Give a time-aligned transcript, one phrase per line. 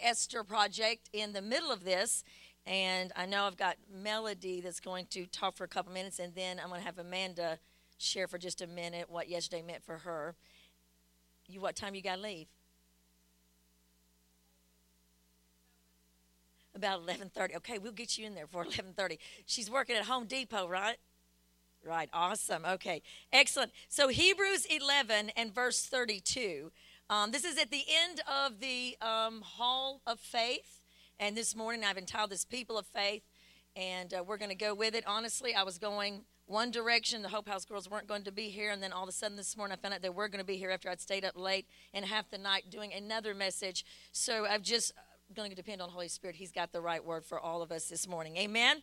[0.00, 2.24] Esther project in the middle of this.
[2.66, 6.34] And I know I've got Melody that's going to talk for a couple minutes, and
[6.34, 7.58] then I'm going to have Amanda
[7.98, 10.34] share for just a minute what yesterday meant for her.
[11.46, 12.46] You, what time you got to leave?
[16.74, 17.56] About 11:30.
[17.56, 19.18] Okay, we'll get you in there for 11:30.
[19.46, 20.96] She's working at Home Depot, right?
[21.84, 22.08] Right.
[22.14, 22.64] Awesome.
[22.64, 23.02] Okay.
[23.30, 23.70] Excellent.
[23.88, 26.72] So Hebrews 11 and verse 32.
[27.10, 30.80] Um, this is at the end of the um, Hall of Faith.
[31.20, 33.22] And this morning I've entitled this People of Faith.
[33.76, 35.04] And uh, we're going to go with it.
[35.06, 37.20] Honestly, I was going one direction.
[37.20, 38.70] The Hope House girls weren't going to be here.
[38.70, 40.46] And then all of a sudden this morning I found out they were going to
[40.46, 43.84] be here after I'd stayed up late and half the night doing another message.
[44.12, 44.94] So I've just
[45.36, 46.36] going to depend on the Holy Spirit.
[46.36, 48.38] He's got the right word for all of us this morning.
[48.38, 48.82] Amen.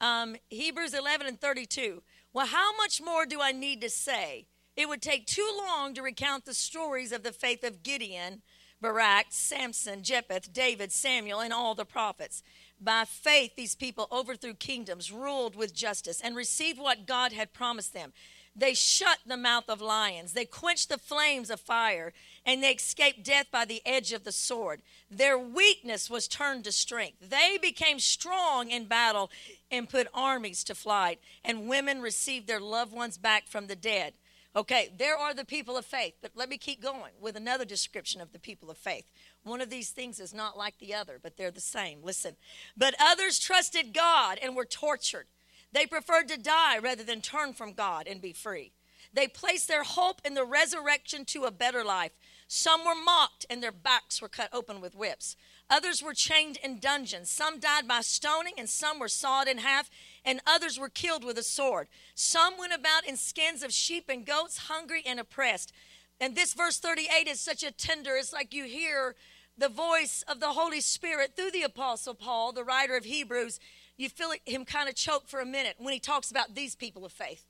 [0.00, 2.02] Um, Hebrews 11 and 32.
[2.32, 4.46] Well, how much more do I need to say?
[4.78, 8.42] It would take too long to recount the stories of the faith of Gideon,
[8.80, 12.44] Barak, Samson, Jephthah, David, Samuel, and all the prophets.
[12.80, 17.92] By faith, these people overthrew kingdoms, ruled with justice, and received what God had promised
[17.92, 18.12] them.
[18.54, 20.32] They shut the mouth of lions.
[20.32, 22.12] They quenched the flames of fire,
[22.46, 24.82] and they escaped death by the edge of the sword.
[25.10, 27.30] Their weakness was turned to strength.
[27.30, 29.28] They became strong in battle
[29.72, 34.14] and put armies to flight, and women received their loved ones back from the dead.
[34.56, 38.20] Okay, there are the people of faith, but let me keep going with another description
[38.20, 39.04] of the people of faith.
[39.44, 42.00] One of these things is not like the other, but they're the same.
[42.02, 42.36] Listen.
[42.76, 45.26] But others trusted God and were tortured
[45.72, 48.72] they preferred to die rather than turn from God and be free.
[49.12, 52.12] They placed their hope in the resurrection to a better life.
[52.48, 55.36] Some were mocked and their backs were cut open with whips.
[55.70, 57.30] Others were chained in dungeons.
[57.30, 59.90] Some died by stoning, and some were sawed in half,
[60.24, 61.88] and others were killed with a sword.
[62.14, 65.72] Some went about in skins of sheep and goats, hungry and oppressed.
[66.18, 69.14] And this verse 38 is such a tender, it's like you hear
[69.58, 73.60] the voice of the Holy Spirit through the Apostle Paul, the writer of Hebrews
[73.98, 77.04] you feel him kind of choke for a minute when he talks about these people
[77.04, 77.44] of faith.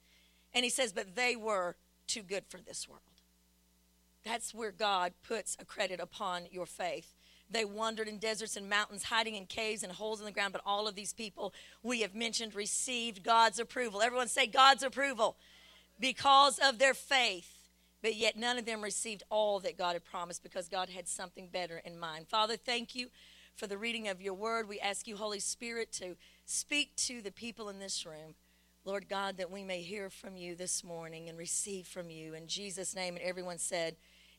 [0.53, 1.77] And he says, But they were
[2.09, 3.03] too good for this world.
[4.25, 7.15] That's where God puts a credit upon your faith.
[7.51, 10.53] They wandered in deserts and mountains, hiding in caves and holes in the ground.
[10.53, 14.03] But all of these people we have mentioned received God's approval.
[14.03, 15.37] Everyone say God's approval
[15.99, 17.55] because of their faith.
[18.01, 21.49] But yet none of them received all that God had promised because God had something
[21.49, 22.29] better in mind.
[22.29, 23.09] Father, thank you
[23.57, 24.69] for the reading of your word.
[24.69, 26.15] We ask you, Holy Spirit, to
[26.51, 28.35] Speak to the people in this room,
[28.85, 32.35] Lord God, that we may hear from you this morning and receive from you.
[32.35, 33.97] In Jesus' name, and everyone said,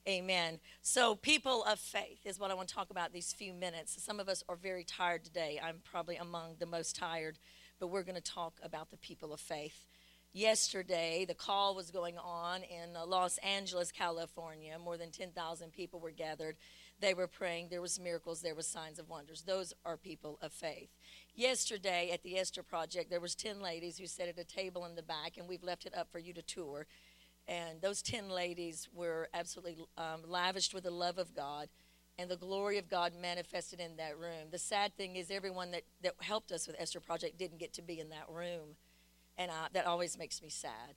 [0.08, 0.60] Amen.
[0.82, 4.02] So, people of faith is what I want to talk about these few minutes.
[4.02, 5.60] Some of us are very tired today.
[5.62, 7.38] I'm probably among the most tired,
[7.80, 9.86] but we're going to talk about the people of faith.
[10.32, 14.78] Yesterday, the call was going on in Los Angeles, California.
[14.80, 16.56] More than 10,000 people were gathered.
[17.00, 17.68] They were praying.
[17.70, 18.42] There was miracles.
[18.42, 19.44] There was signs of wonders.
[19.44, 20.90] Those are people of faith
[21.40, 24.96] yesterday at the Esther Project, there was 10 ladies who sat at a table in
[24.96, 26.86] the back, and we've left it up for you to tour.
[27.48, 31.70] And those 10 ladies were absolutely um, lavished with the love of God
[32.20, 34.50] and the glory of God manifested in that room.
[34.52, 37.82] The sad thing is everyone that, that helped us with Esther Project didn't get to
[37.82, 38.76] be in that room.
[39.38, 40.96] And I, that always makes me sad.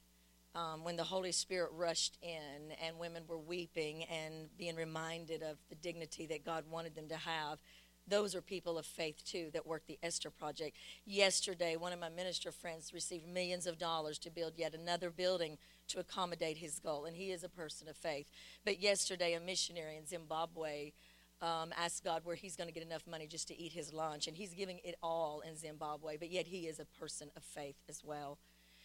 [0.55, 5.57] Um, when the Holy Spirit rushed in and women were weeping and being reminded of
[5.71, 7.59] the dignity that God wanted them to have
[8.07, 10.77] those are people of faith too that work the Esther Project.
[11.05, 15.59] Yesterday, one of my minister friends received millions of dollars to build yet another building
[15.89, 18.31] to accommodate his goal, and he is a person of faith.
[18.65, 20.93] But yesterday, a missionary in Zimbabwe
[21.41, 24.27] um, asked God where he's going to get enough money just to eat his lunch,
[24.27, 27.77] and he's giving it all in Zimbabwe, but yet he is a person of faith
[27.89, 28.39] as well.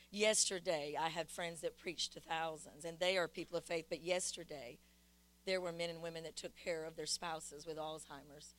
[0.10, 4.02] Yesterday, I had friends that preached to thousands, and they are people of faith, but
[4.02, 4.80] yesterday,
[5.46, 8.56] there were men and women that took care of their spouses with Alzheimer's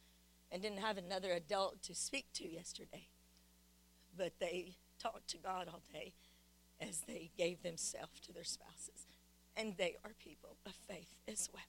[0.50, 3.08] and didn't have another adult to speak to yesterday.
[4.16, 6.12] But they talked to God all day
[6.80, 9.06] as they gave themselves to their spouses.
[9.56, 11.62] And they are people of faith as well.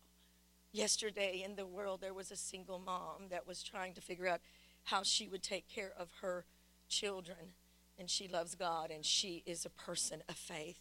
[0.72, 4.40] Yesterday in the world, there was a single mom that was trying to figure out
[4.86, 6.46] how she would take care of her
[6.88, 7.54] children.
[8.00, 10.80] And she loves God and she is a person of faith.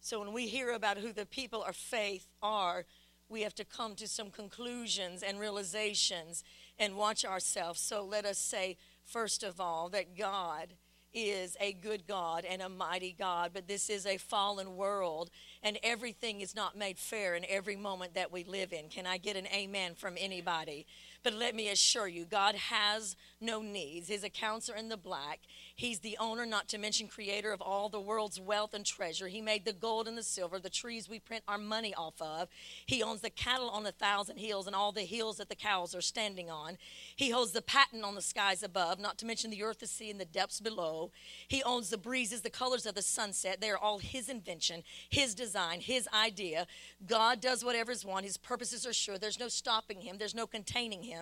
[0.00, 2.84] So when we hear about who the people of faith are,
[3.30, 6.44] we have to come to some conclusions and realizations
[6.78, 7.80] and watch ourselves.
[7.80, 10.74] So let us say, first of all, that God
[11.14, 15.30] is a good God and a mighty God, but this is a fallen world,
[15.62, 18.88] and everything is not made fair in every moment that we live in.
[18.88, 20.86] Can I get an amen from anybody?
[21.24, 24.08] But let me assure you, God has no needs.
[24.08, 25.40] His accounts are in the black.
[25.74, 29.28] He's the owner, not to mention creator of all the world's wealth and treasure.
[29.28, 32.48] He made the gold and the silver, the trees we print our money off of.
[32.84, 35.94] He owns the cattle on a thousand hills and all the hills that the cows
[35.94, 36.76] are standing on.
[37.16, 40.10] He holds the patent on the skies above, not to mention the earth, the sea,
[40.10, 41.10] and the depths below.
[41.48, 43.60] He owns the breezes, the colors of the sunset.
[43.60, 46.66] They are all his invention, his design, his idea.
[47.06, 48.26] God does whatever's want.
[48.26, 49.16] His purposes are sure.
[49.16, 51.13] There's no stopping him, there's no containing him,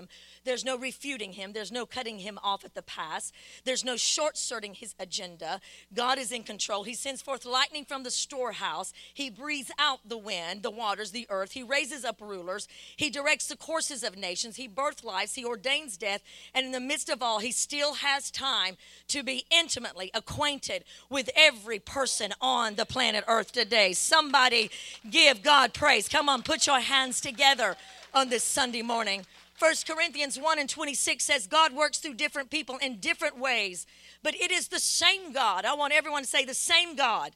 [0.45, 3.33] there's no refuting him, there's no cutting him off at the pass,
[3.65, 5.61] there's no short circuiting his agenda.
[5.95, 6.85] God is in control.
[6.85, 11.27] He sends forth lightning from the storehouse, he breathes out the wind, the waters, the
[11.31, 11.53] earth.
[11.53, 15.97] He raises up rulers, he directs the courses of nations, he births lives, he ordains
[15.97, 16.23] death,
[16.55, 18.77] and in the midst of all, he still has time
[19.09, 23.93] to be intimately acquainted with every person on the planet Earth today.
[23.93, 24.71] Somebody
[25.09, 26.09] give God praise.
[26.09, 27.77] Come on, put your hands together
[28.15, 29.25] on this Sunday morning.
[29.59, 33.87] 1 Corinthians 1 and 26 says God works through different people in different ways,
[34.23, 35.65] but it is the same God.
[35.65, 37.33] I want everyone to say the same God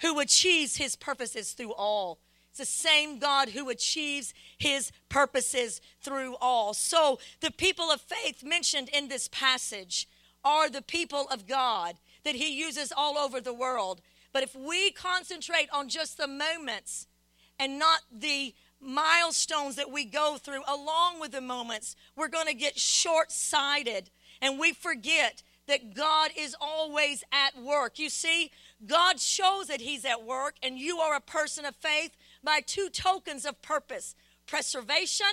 [0.00, 2.18] who achieves his purposes through all.
[2.50, 6.74] It's the same God who achieves his purposes through all.
[6.74, 10.08] So, the people of faith mentioned in this passage
[10.44, 14.00] are the people of God that he uses all over the world.
[14.32, 17.06] But if we concentrate on just the moments
[17.58, 18.54] and not the
[18.84, 24.10] milestones that we go through along with the moments, we're going to get short sighted
[24.40, 27.98] and we forget that God is always at work.
[27.98, 28.50] You see,
[28.86, 32.10] God shows that He's at work, and you are a person of faith
[32.42, 34.14] by two tokens of purpose
[34.46, 35.26] preservation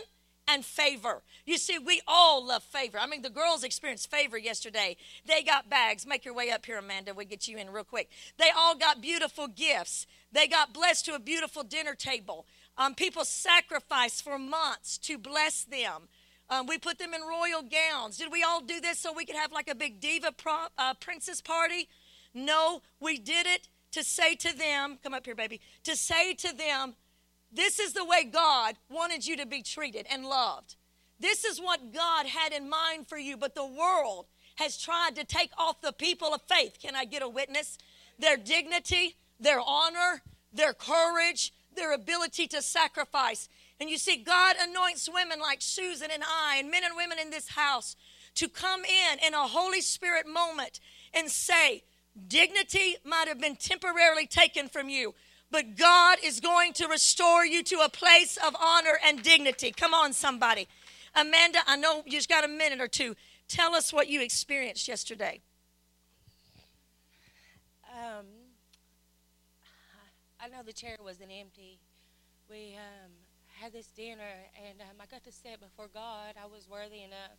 [0.48, 1.22] and favor.
[1.46, 2.98] You see, we all love favor.
[2.98, 4.96] I mean, the girls experienced favor yesterday.
[5.26, 6.08] They got bags.
[6.08, 7.14] Make your way up here, Amanda.
[7.14, 8.10] We'll get you in real quick.
[8.38, 10.08] They all got beautiful gifts.
[10.32, 12.46] They got blessed to a beautiful dinner table.
[12.82, 16.08] Um, people sacrificed for months to bless them.
[16.50, 18.18] Um, we put them in royal gowns.
[18.18, 20.96] Did we all do this so we could have like a big diva pro, uh,
[20.96, 21.90] princess party?
[22.34, 26.58] No, we did it to say to them, come up here, baby, to say to
[26.58, 26.96] them,
[27.54, 30.76] this is the way God wanted you to be treated and loved.
[31.20, 34.26] This is what God had in mind for you, but the world
[34.56, 36.80] has tried to take off the people of faith.
[36.82, 37.78] Can I get a witness?
[38.18, 43.50] Their dignity, their honor, their courage, their ability to sacrifice.
[43.80, 47.30] And you see, God anoints women like Susan and I, and men and women in
[47.30, 47.96] this house,
[48.36, 50.80] to come in in a Holy Spirit moment
[51.14, 51.84] and say,
[52.28, 55.16] Dignity might have been temporarily taken from you,
[55.50, 59.72] but God is going to restore you to a place of honor and dignity.
[59.72, 60.68] Come on, somebody.
[61.16, 63.16] Amanda, I know you just got a minute or two.
[63.48, 65.42] Tell us what you experienced yesterday.
[67.94, 68.26] Um,
[70.44, 71.78] I know the chair wasn't empty.
[72.50, 73.12] We um,
[73.62, 76.34] had this dinner, and um, I got to sit before God.
[76.34, 77.38] I was worthy enough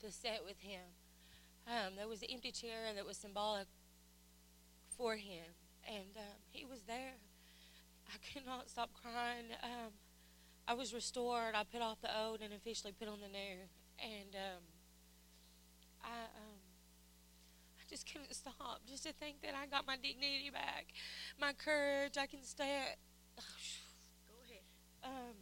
[0.00, 0.80] to sit with Him.
[1.68, 3.66] Um, there was an empty chair that was symbolic
[4.96, 5.44] for Him,
[5.86, 7.20] and um, He was there.
[8.08, 9.52] I could not stop crying.
[9.62, 9.92] Um,
[10.66, 11.54] I was restored.
[11.54, 13.68] I put off the old and officially put on the new.
[14.00, 14.62] And um,
[16.02, 16.51] I, I
[17.92, 18.80] just couldn't stop.
[18.88, 20.86] Just to think that I got my dignity back,
[21.38, 22.16] my courage.
[22.18, 22.80] I can stay.
[23.36, 24.62] Go ahead.
[25.04, 25.36] Um,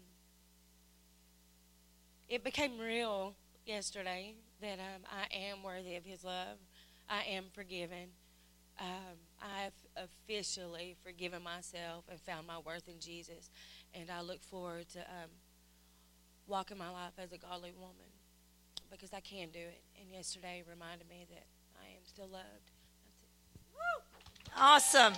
[2.29, 6.59] it became real yesterday that um, I am worthy of His love.
[7.09, 8.11] I am forgiven
[8.81, 13.51] um, I've officially forgiven myself and found my worth in Jesus.
[13.95, 15.31] And I look forward to um,
[16.47, 18.11] walking my life as a godly woman
[18.91, 19.83] because I can do it.
[20.01, 21.45] And yesterday reminded me that
[22.11, 22.73] still loved.
[24.59, 25.13] Awesome.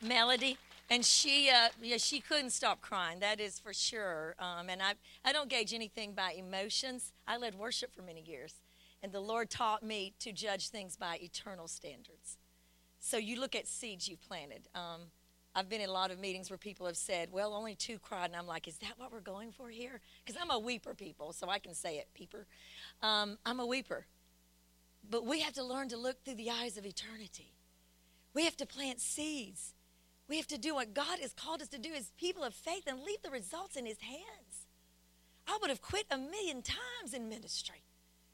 [0.00, 0.56] Melody.
[0.88, 3.20] And she, uh, yeah, she couldn't stop crying.
[3.20, 4.34] That is for sure.
[4.38, 4.94] Um, and I,
[5.24, 7.12] I don't gauge anything by emotions.
[7.28, 8.60] I led worship for many years,
[9.02, 12.38] and the Lord taught me to judge things by eternal standards.
[12.98, 14.68] So you look at seeds you've planted.
[14.74, 15.10] Um,
[15.54, 18.26] I've been in a lot of meetings where people have said, well, only two cried.
[18.26, 20.00] And I'm like, is that what we're going for here?
[20.24, 22.46] Because I'm a weeper, people, so I can say it, peeper.
[23.02, 24.06] Um, I'm a weeper.
[25.10, 27.52] But we have to learn to look through the eyes of eternity.
[28.32, 29.74] We have to plant seeds.
[30.28, 32.84] We have to do what God has called us to do as people of faith
[32.86, 34.66] and leave the results in His hands.
[35.46, 37.82] I would have quit a million times in ministry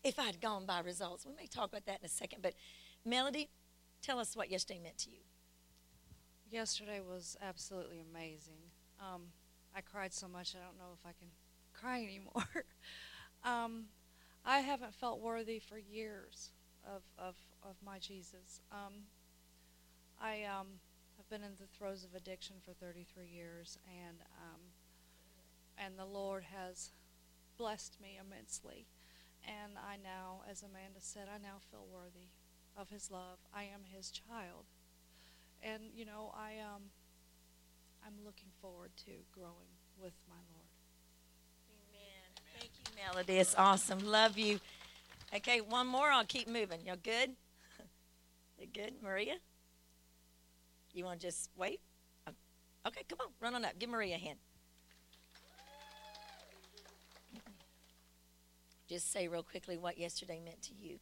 [0.04, 1.26] if I'd gone by results.
[1.26, 2.42] We may talk about that in a second.
[2.42, 2.54] But
[3.04, 3.50] Melody,
[4.00, 5.18] tell us what yesterday meant to you.
[6.50, 8.58] Yesterday was absolutely amazing.
[9.00, 9.22] Um,
[9.74, 11.28] I cried so much I don't know if I can
[11.72, 12.64] cry anymore.
[13.44, 13.86] um,
[14.44, 16.50] I haven't felt worthy for years
[16.86, 18.60] of, of, of my Jesus.
[18.72, 19.04] Um,
[20.20, 20.66] I um,
[21.16, 24.60] have been in the throes of addiction for 33 years, and um,
[25.78, 26.90] and the Lord has
[27.56, 28.86] blessed me immensely.
[29.44, 32.28] And I now, as Amanda said, I now feel worthy
[32.76, 33.38] of his love.
[33.54, 34.64] I am his child.
[35.62, 36.82] And, you know, I, um,
[38.04, 40.68] I'm looking forward to growing with my Lord.
[41.70, 42.30] Amen.
[42.58, 43.38] Thank you, Melody.
[43.38, 44.00] It's awesome.
[44.00, 44.60] Love you.
[45.34, 46.10] Okay, one more.
[46.10, 46.84] I'll keep moving.
[46.84, 47.30] Y'all good?
[48.58, 49.34] you good, Maria?
[50.92, 51.80] You want to just wait?
[52.86, 53.78] Okay, come on, run on up.
[53.78, 54.38] Give Maria a hand.
[58.88, 60.98] Just say real quickly what yesterday meant to you.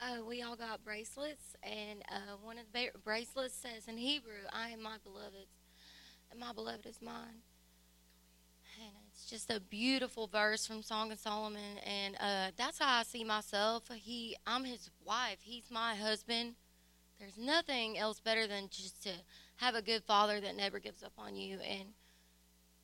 [0.00, 4.70] Uh, we all got bracelets, and uh, one of the bracelets says in Hebrew, I
[4.70, 5.54] am my beloved's,
[6.30, 7.42] and my beloved is mine.
[9.16, 13.24] It's just a beautiful verse from Song of Solomon, and uh, that's how I see
[13.24, 13.84] myself.
[13.94, 15.38] He, I'm his wife.
[15.40, 16.54] He's my husband.
[17.18, 19.10] There's nothing else better than just to
[19.56, 21.94] have a good father that never gives up on you, and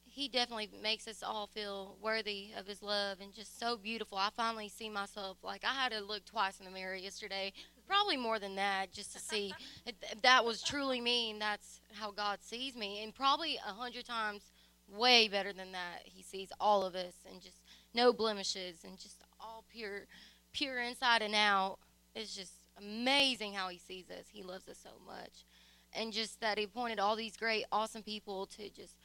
[0.07, 4.17] he definitely makes us all feel worthy of his love and just so beautiful.
[4.17, 7.53] I finally see myself like I had to look twice in the mirror yesterday,
[7.87, 9.53] probably more than that, just to see
[9.87, 13.73] if, if that was truly me and that's how God sees me, and probably a
[13.75, 14.52] hundred times
[14.93, 16.03] way better than that.
[16.05, 17.59] He sees all of us and just
[17.95, 20.07] no blemishes and just all pure,
[20.53, 21.79] pure inside and out.
[22.15, 24.27] It's just amazing how he sees us.
[24.33, 25.45] He loves us so much,
[25.93, 28.97] and just that he appointed all these great, awesome people to just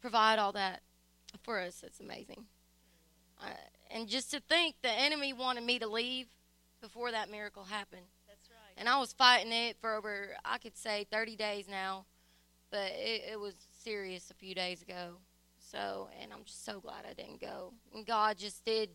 [0.00, 0.82] provide all that
[1.42, 1.82] for us.
[1.84, 2.44] It's amazing.
[3.40, 3.50] Uh,
[3.90, 6.26] and just to think the enemy wanted me to leave
[6.80, 8.06] before that miracle happened.
[8.28, 8.74] That's right.
[8.76, 12.04] And I was fighting it for over, I could say, 30 days now.
[12.70, 15.16] But it, it was serious a few days ago.
[15.70, 17.72] So, and I'm just so glad I didn't go.
[17.94, 18.90] And God just did,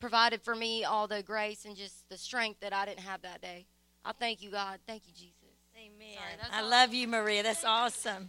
[0.00, 3.40] provided for me all the grace and just the strength that I didn't have that
[3.40, 3.66] day.
[4.04, 4.80] I thank you, God.
[4.86, 5.34] Thank you, Jesus.
[5.76, 6.16] Amen.
[6.16, 6.68] Sorry, I all.
[6.68, 7.42] love you, Maria.
[7.42, 8.28] That's awesome.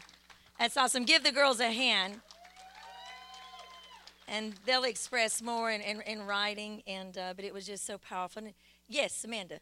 [0.58, 1.04] That's awesome.
[1.04, 2.22] Give the girls a hand.
[4.28, 8.00] And they'll express more in, in, in writing, and uh, but it was just so
[8.00, 8.44] powerful.
[8.44, 8.54] And,
[8.88, 9.60] yes, Amanda.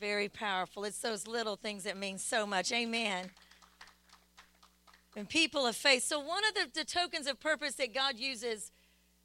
[0.00, 0.84] Very powerful.
[0.84, 2.72] It's those little things that mean so much.
[2.72, 3.30] Amen.
[5.14, 6.04] And people of faith.
[6.04, 8.72] So, one of the, the, tokens of purpose that God uses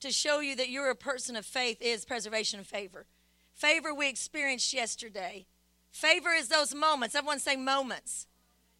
[0.01, 3.05] to show you that you're a person of faith is preservation of favor.
[3.53, 5.45] Favor we experienced yesterday.
[5.91, 7.15] Favor is those moments.
[7.15, 8.27] Everyone say moments.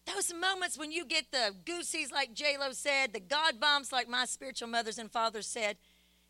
[0.04, 4.26] Those moments when you get the goosies, like J-Lo said, the God bombs, like my
[4.26, 5.78] spiritual mothers and fathers said,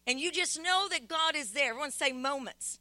[0.06, 1.70] and you just know that God is there.
[1.70, 2.78] Everyone say moments.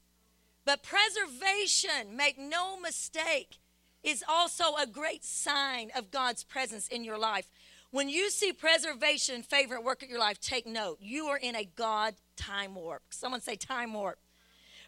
[0.66, 3.60] But preservation, make no mistake,
[4.04, 7.50] is also a great sign of God's presence in your life.
[7.92, 10.98] When you see preservation and favor at work at your life, take note.
[11.00, 13.04] You are in a God time warp.
[13.10, 14.20] Someone say time warp.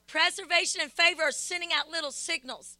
[0.07, 2.77] Preservation and favor are sending out little signals.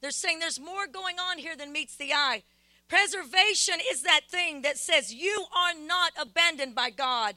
[0.00, 2.42] They're saying there's more going on here than meets the eye.
[2.88, 7.36] Preservation is that thing that says you are not abandoned by God.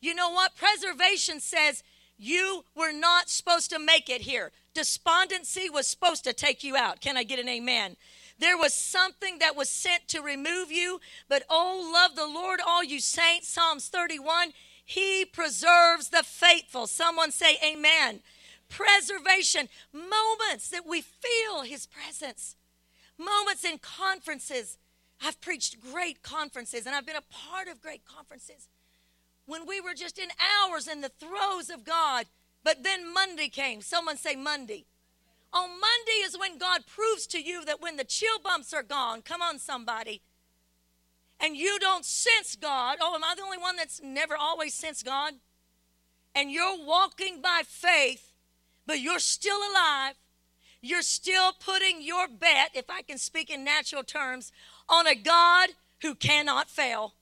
[0.00, 0.56] You know what?
[0.56, 1.82] Preservation says
[2.18, 4.52] you were not supposed to make it here.
[4.74, 7.00] Despondency was supposed to take you out.
[7.00, 7.96] Can I get an amen?
[8.38, 12.84] There was something that was sent to remove you, but oh, love the Lord, all
[12.84, 13.48] you saints.
[13.48, 14.52] Psalms 31
[14.84, 16.86] He preserves the faithful.
[16.86, 18.20] Someone say, Amen.
[18.68, 22.56] Preservation, moments that we feel His presence,
[23.18, 24.76] moments in conferences.
[25.24, 28.68] I've preached great conferences and I've been a part of great conferences
[29.46, 32.26] when we were just in hours in the throes of God.
[32.62, 33.80] But then Monday came.
[33.80, 34.86] Someone say Monday.
[35.52, 39.22] On Monday is when God proves to you that when the chill bumps are gone,
[39.22, 40.20] come on, somebody,
[41.40, 42.98] and you don't sense God.
[43.00, 45.34] Oh, am I the only one that's never always sensed God?
[46.34, 48.32] And you're walking by faith,
[48.86, 50.14] but you're still alive.
[50.82, 54.52] You're still putting your bet, if I can speak in natural terms,
[54.88, 55.70] on a God
[56.02, 57.14] who cannot fail.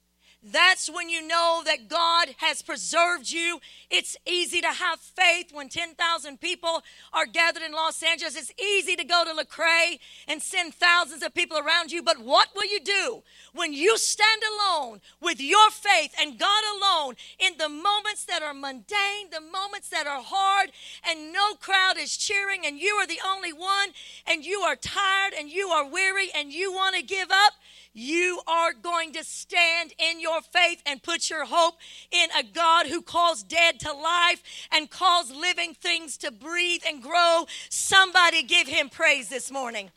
[0.46, 3.60] That's when you know that God has preserved you.
[3.88, 6.82] It's easy to have faith when 10,000 people
[7.14, 8.36] are gathered in Los Angeles.
[8.36, 9.98] It's easy to go to Lecrae
[10.28, 12.02] and send thousands of people around you.
[12.02, 13.22] But what will you do
[13.54, 18.52] when you stand alone with your faith and God alone in the moments that are
[18.52, 20.72] mundane, the moments that are hard,
[21.08, 23.90] and no crowd is cheering, and you are the only one,
[24.26, 27.54] and you are tired, and you are weary, and you want to give up?
[27.94, 31.76] You are going to stand in your faith and put your hope
[32.10, 37.00] in a God who calls dead to life and calls living things to breathe and
[37.00, 37.46] grow.
[37.70, 39.90] Somebody give him praise this morning.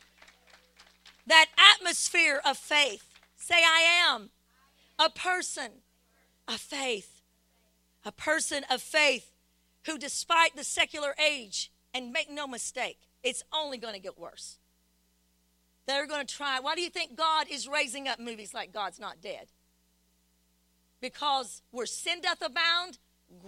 [1.26, 3.04] That atmosphere of faith.
[3.36, 4.30] Say, I am
[5.00, 5.72] a person
[6.48, 7.22] of faith.
[8.06, 9.34] A person of faith
[9.86, 14.58] who, despite the secular age, and make no mistake, it's only going to get worse.
[15.88, 16.60] They're going to try.
[16.60, 19.48] Why do you think God is raising up movies like God's Not Dead?
[21.00, 22.98] Because where sin doth abound,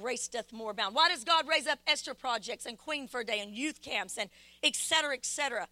[0.01, 0.95] grace doth more abound.
[0.95, 4.17] Why does God raise up Esther projects and Queen for a Day and youth camps
[4.17, 4.29] and
[4.63, 5.67] et cetera, et cetera?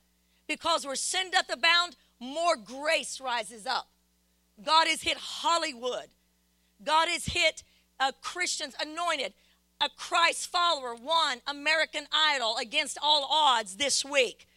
[0.48, 3.88] Because where sin doth abound, more grace rises up.
[4.64, 6.08] God has hit Hollywood.
[6.84, 7.64] God has hit
[8.00, 9.34] uh, Christians anointed.
[9.80, 14.48] A Christ follower won American Idol against all odds this week.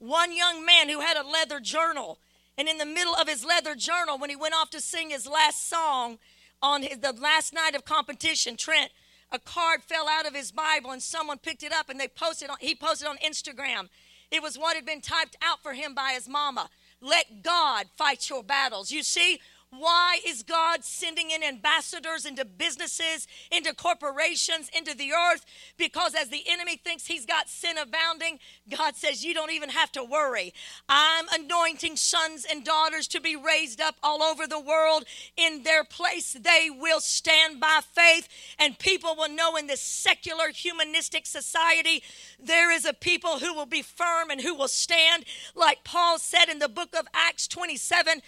[0.00, 2.18] One young man who had a leather journal,
[2.56, 5.26] and in the middle of his leather journal, when he went off to sing his
[5.26, 6.18] last song
[6.62, 8.92] on his, the last night of competition, Trent,
[9.30, 12.48] a card fell out of his Bible and someone picked it up and they posted
[12.48, 13.90] on, he posted on Instagram.
[14.30, 16.70] It was what had been typed out for him by his mama.
[17.02, 18.90] Let God fight your battles.
[18.90, 19.38] You see,
[19.70, 25.44] why is God sending in ambassadors into businesses, into corporations, into the earth?
[25.76, 29.92] Because as the enemy thinks he's got sin abounding, God says, You don't even have
[29.92, 30.52] to worry.
[30.88, 35.04] I'm anointing sons and daughters to be raised up all over the world.
[35.36, 40.48] In their place, they will stand by faith, and people will know in this secular
[40.48, 42.02] humanistic society
[42.40, 45.24] there is a people who will be firm and who will stand.
[45.54, 48.20] Like Paul said in the book of Acts 27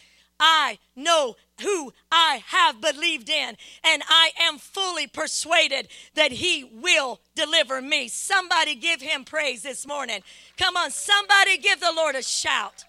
[0.45, 7.21] I know who I have believed in, and I am fully persuaded that He will
[7.37, 8.09] deliver me.
[8.09, 10.23] Somebody give Him praise this morning.
[10.59, 12.85] Come on, somebody give the Lord a shout.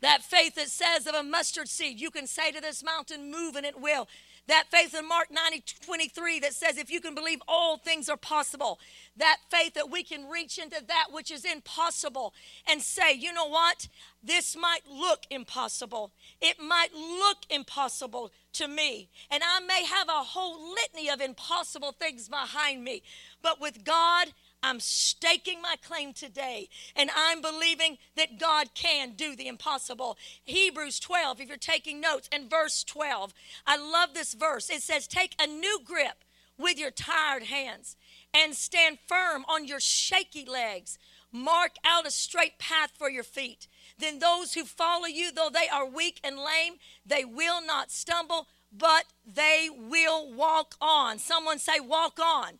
[0.00, 3.54] That faith that says of a mustard seed, you can say to this mountain, move,
[3.54, 4.08] and it will.
[4.48, 8.16] That faith in Mark 90, 23 that says, if you can believe, all things are
[8.16, 8.80] possible.
[9.16, 12.32] That faith that we can reach into that which is impossible
[12.66, 13.88] and say, you know what?
[14.22, 16.12] This might look impossible.
[16.40, 19.10] It might look impossible to me.
[19.30, 23.02] And I may have a whole litany of impossible things behind me.
[23.42, 24.28] But with God,
[24.62, 30.18] I'm staking my claim today, and I'm believing that God can do the impossible.
[30.44, 33.32] Hebrews 12, if you're taking notes, and verse 12.
[33.66, 34.68] I love this verse.
[34.68, 36.24] It says, Take a new grip
[36.58, 37.96] with your tired hands
[38.34, 40.98] and stand firm on your shaky legs.
[41.30, 43.68] Mark out a straight path for your feet.
[43.98, 46.74] Then those who follow you, though they are weak and lame,
[47.06, 51.18] they will not stumble, but they will walk on.
[51.18, 52.58] Someone say, Walk on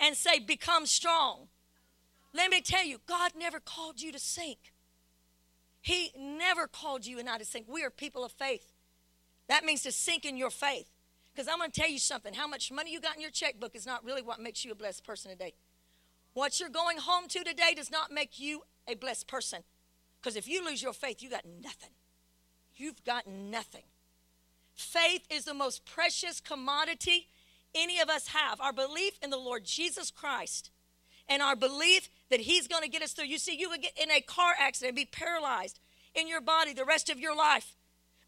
[0.00, 1.48] and say, Become strong.
[2.32, 4.72] Let me tell you, God never called you to sink.
[5.80, 7.66] He never called you and I to sink.
[7.68, 8.72] We are people of faith.
[9.48, 10.90] That means to sink in your faith.
[11.32, 12.34] Because I'm going to tell you something.
[12.34, 14.74] How much money you got in your checkbook is not really what makes you a
[14.74, 15.54] blessed person today.
[16.32, 19.62] What you're going home to today does not make you a blessed person.
[20.20, 21.90] Because if you lose your faith, you got nothing.
[22.76, 23.84] You've got nothing.
[24.74, 27.28] Faith is the most precious commodity
[27.74, 30.70] any of us have our belief in the Lord Jesus Christ
[31.28, 33.26] and our belief that He's going to get us through.
[33.26, 35.80] You see, you could get in a car accident and be paralyzed
[36.14, 37.76] in your body the rest of your life,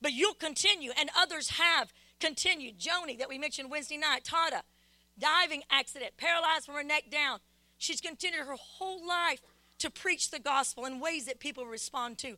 [0.01, 2.79] but you'll continue, and others have continued.
[2.79, 4.63] Joni, that we mentioned Wednesday night, Tada,
[5.19, 7.39] diving accident, paralyzed from her neck down.
[7.79, 9.41] She's continued her whole life
[9.79, 12.37] to preach the gospel in ways that people respond to.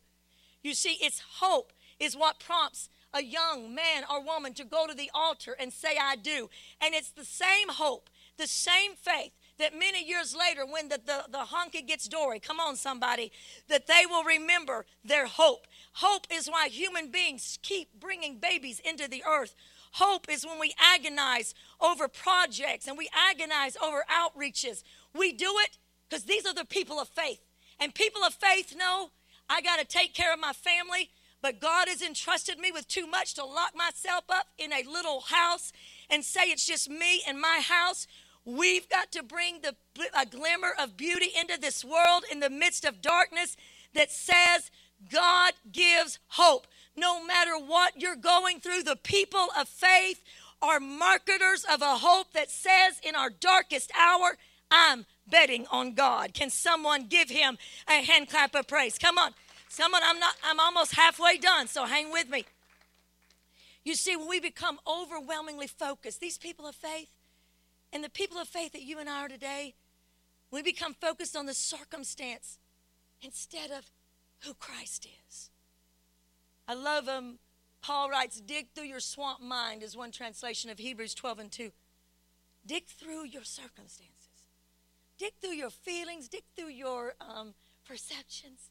[0.61, 4.93] You see, it's hope is what prompts a young man or woman to go to
[4.93, 6.49] the altar and say, I do.
[6.81, 11.25] And it's the same hope, the same faith that many years later, when the, the,
[11.29, 13.31] the honky gets dory, come on, somebody,
[13.67, 15.67] that they will remember their hope.
[15.93, 19.55] Hope is why human beings keep bringing babies into the earth.
[19.93, 24.83] Hope is when we agonize over projects and we agonize over outreaches.
[25.13, 27.41] We do it because these are the people of faith.
[27.79, 29.09] And people of faith know
[29.49, 31.09] I got to take care of my family.
[31.41, 35.21] But God has entrusted me with too much to lock myself up in a little
[35.21, 35.71] house
[36.09, 38.07] and say it's just me and my house.
[38.45, 39.75] We've got to bring the,
[40.17, 43.55] a glimmer of beauty into this world in the midst of darkness
[43.93, 44.71] that says
[45.11, 46.67] God gives hope.
[46.95, 50.21] No matter what you're going through, the people of faith
[50.61, 54.37] are marketers of a hope that says in our darkest hour,
[54.69, 56.33] I'm betting on God.
[56.33, 58.97] Can someone give him a hand clap of praise?
[58.97, 59.33] Come on.
[59.69, 62.43] Someone, I'm not, I'm almost halfway done, so hang with me.
[63.85, 67.09] You see, when we become overwhelmingly focused, these people of faith,
[67.93, 69.75] and the people of faith that you and I are today,
[70.51, 72.57] we become focused on the circumstance
[73.21, 73.85] instead of
[74.39, 75.51] who Christ is.
[76.67, 77.37] I love him.
[77.81, 81.71] Paul writes, dig through your swamp mind, is one translation of Hebrews 12 and 2.
[82.65, 84.43] Dig through your circumstances,
[85.17, 87.53] dig through your feelings, dig through your um,
[87.87, 88.69] perceptions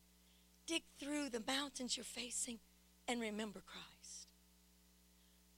[0.68, 2.58] dig through the mountains you're facing
[3.08, 4.28] and remember Christ.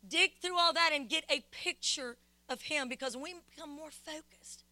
[0.09, 2.17] Dig through all that and get a picture
[2.49, 4.65] of Him because when we become more focused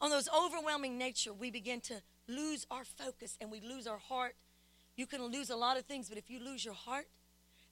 [0.00, 1.94] on those overwhelming nature, we begin to
[2.28, 4.36] lose our focus and we lose our heart.
[4.94, 7.06] You can lose a lot of things, but if you lose your heart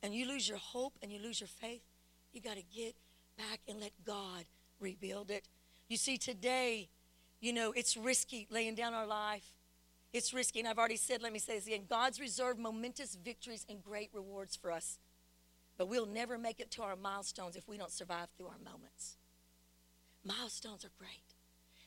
[0.03, 1.83] and you lose your hope and you lose your faith,
[2.33, 2.97] you got to get
[3.37, 4.45] back and let God
[4.81, 5.47] rebuild it.
[5.89, 6.89] You see, today,
[7.41, 9.56] you know, it's risky laying down our life.
[10.17, 10.61] It's risky.
[10.61, 14.09] And I've already said, let me say this again God's reserved momentous victories and great
[14.15, 14.99] rewards for us.
[15.77, 19.19] But we'll never make it to our milestones if we don't survive through our moments.
[20.25, 21.35] Milestones are great.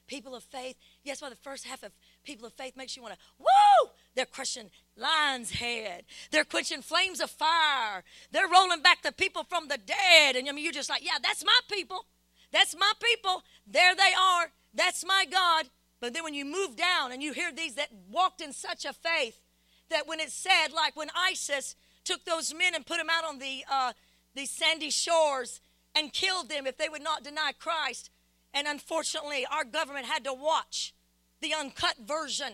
[0.06, 1.32] People of faith, yes, what?
[1.32, 1.92] The first half of
[2.24, 3.92] people of faith makes you want to, woo!
[4.14, 6.04] They're crushing lion's head.
[6.30, 8.04] They're quenching flames of fire.
[8.32, 10.36] They're rolling back the people from the dead.
[10.36, 12.06] And I mean, you're just like, yeah, that's my people.
[12.52, 13.42] That's my people.
[13.66, 14.52] There they are.
[14.76, 15.66] That's my God.
[16.00, 18.94] But then when you move down and you hear these that walked in such a
[18.94, 19.42] faith
[19.90, 23.40] that when it said, like when ISIS took those men and put them out on
[23.40, 23.94] the, uh,
[24.36, 25.62] the sandy shores
[25.96, 28.10] and killed them if they would not deny Christ.
[28.54, 30.94] And unfortunately, our government had to watch
[31.42, 32.54] the uncut version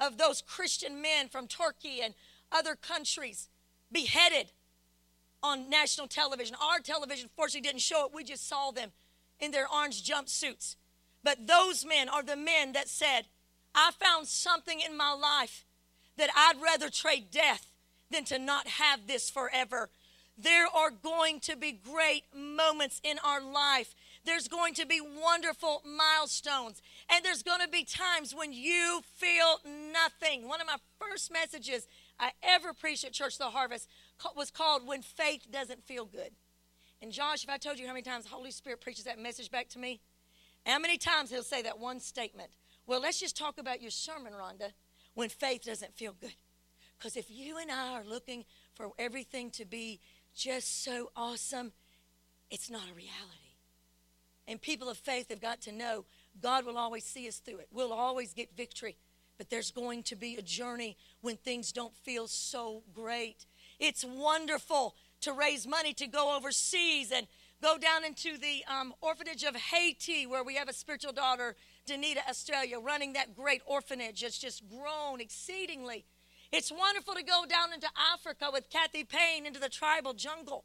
[0.00, 2.14] of those Christian men from Turkey and
[2.52, 3.48] other countries
[3.90, 4.52] beheaded
[5.42, 6.56] on national television.
[6.60, 8.14] Our television, fortunately, didn't show it.
[8.14, 8.92] We just saw them
[9.38, 10.76] in their orange jumpsuits.
[11.26, 13.22] But those men are the men that said,
[13.74, 15.64] I found something in my life
[16.16, 17.72] that I'd rather trade death
[18.12, 19.90] than to not have this forever.
[20.38, 23.92] There are going to be great moments in our life.
[24.24, 26.80] There's going to be wonderful milestones.
[27.10, 29.58] And there's going to be times when you feel
[29.92, 30.46] nothing.
[30.46, 31.88] One of my first messages
[32.20, 33.88] I ever preached at Church the Harvest
[34.36, 36.30] was called When Faith Doesn't Feel Good.
[37.02, 39.50] And Josh, if I told you how many times the Holy Spirit preaches that message
[39.50, 40.00] back to me,
[40.66, 42.50] how many times he'll say that one statement?
[42.86, 44.72] Well, let's just talk about your sermon, Rhonda,
[45.14, 46.34] when faith doesn't feel good.
[46.98, 50.00] Because if you and I are looking for everything to be
[50.34, 51.72] just so awesome,
[52.50, 53.54] it's not a reality.
[54.48, 56.04] And people of faith have got to know
[56.40, 57.68] God will always see us through it.
[57.72, 58.96] We'll always get victory.
[59.38, 63.46] But there's going to be a journey when things don't feel so great.
[63.78, 67.26] It's wonderful to raise money to go overseas and
[67.62, 71.56] go down into the um, orphanage of Haiti, where we have a spiritual daughter,
[71.88, 74.22] Danita Estrella, running that great orphanage.
[74.22, 76.04] It's just grown exceedingly.
[76.52, 80.64] It's wonderful to go down into Africa with Kathy Payne into the tribal jungle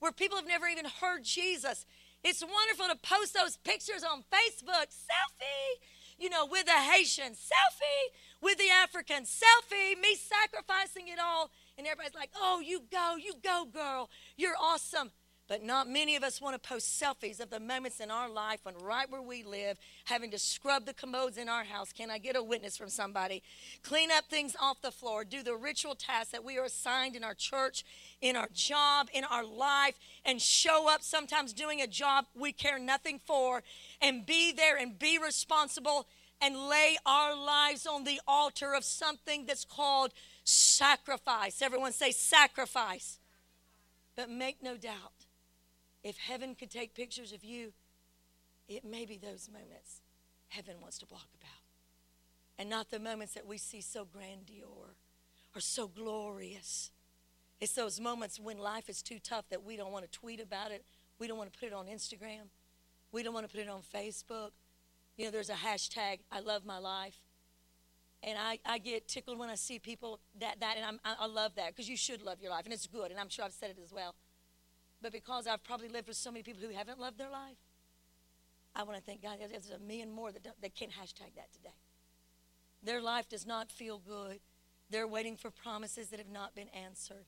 [0.00, 1.84] where people have never even heard Jesus.
[2.24, 5.80] It's wonderful to post those pictures on Facebook, selfie,
[6.18, 11.50] you know, with the Haitian, selfie with the African, selfie, me sacrificing it all.
[11.76, 14.10] And everybody's like, oh, you go, you go, girl.
[14.36, 15.10] You're awesome.
[15.48, 18.60] But not many of us want to post selfies of the moments in our life
[18.64, 21.90] when right where we live, having to scrub the commodes in our house.
[21.90, 23.42] Can I get a witness from somebody?
[23.82, 27.24] Clean up things off the floor, do the ritual tasks that we are assigned in
[27.24, 27.82] our church,
[28.20, 32.78] in our job, in our life, and show up sometimes doing a job we care
[32.78, 33.62] nothing for,
[34.02, 36.06] and be there and be responsible
[36.42, 40.12] and lay our lives on the altar of something that's called
[40.44, 41.62] sacrifice.
[41.62, 43.18] Everyone say sacrifice.
[44.14, 45.17] But make no doubt
[46.02, 47.72] if heaven could take pictures of you,
[48.68, 50.02] it may be those moments
[50.48, 51.50] heaven wants to block about.
[52.58, 54.94] And not the moments that we see so grandeur
[55.54, 56.90] or so glorious.
[57.60, 60.70] It's those moments when life is too tough that we don't want to tweet about
[60.70, 60.84] it.
[61.18, 62.48] We don't want to put it on Instagram.
[63.12, 64.50] We don't want to put it on Facebook.
[65.16, 67.16] You know, there's a hashtag, I love my life.
[68.22, 71.26] And I, I get tickled when I see people that, that and I'm, I, I
[71.26, 72.64] love that because you should love your life.
[72.64, 73.10] And it's good.
[73.10, 74.14] And I'm sure I've said it as well.
[75.00, 77.56] But because I've probably lived with so many people who haven't loved their life,
[78.74, 81.74] I want to thank God there's a million more that, that can't hashtag that today.
[82.82, 84.40] Their life does not feel good.
[84.90, 87.26] They're waiting for promises that have not been answered.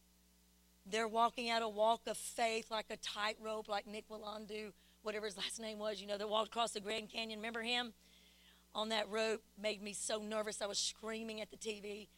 [0.87, 5.37] They're walking out a walk of faith like a tightrope, like Nick Wallenda, whatever his
[5.37, 7.39] last name was, you know, that walked across the Grand Canyon.
[7.39, 7.93] Remember him?
[8.75, 10.63] On that rope made me so nervous.
[10.63, 12.09] I was screaming at the TV.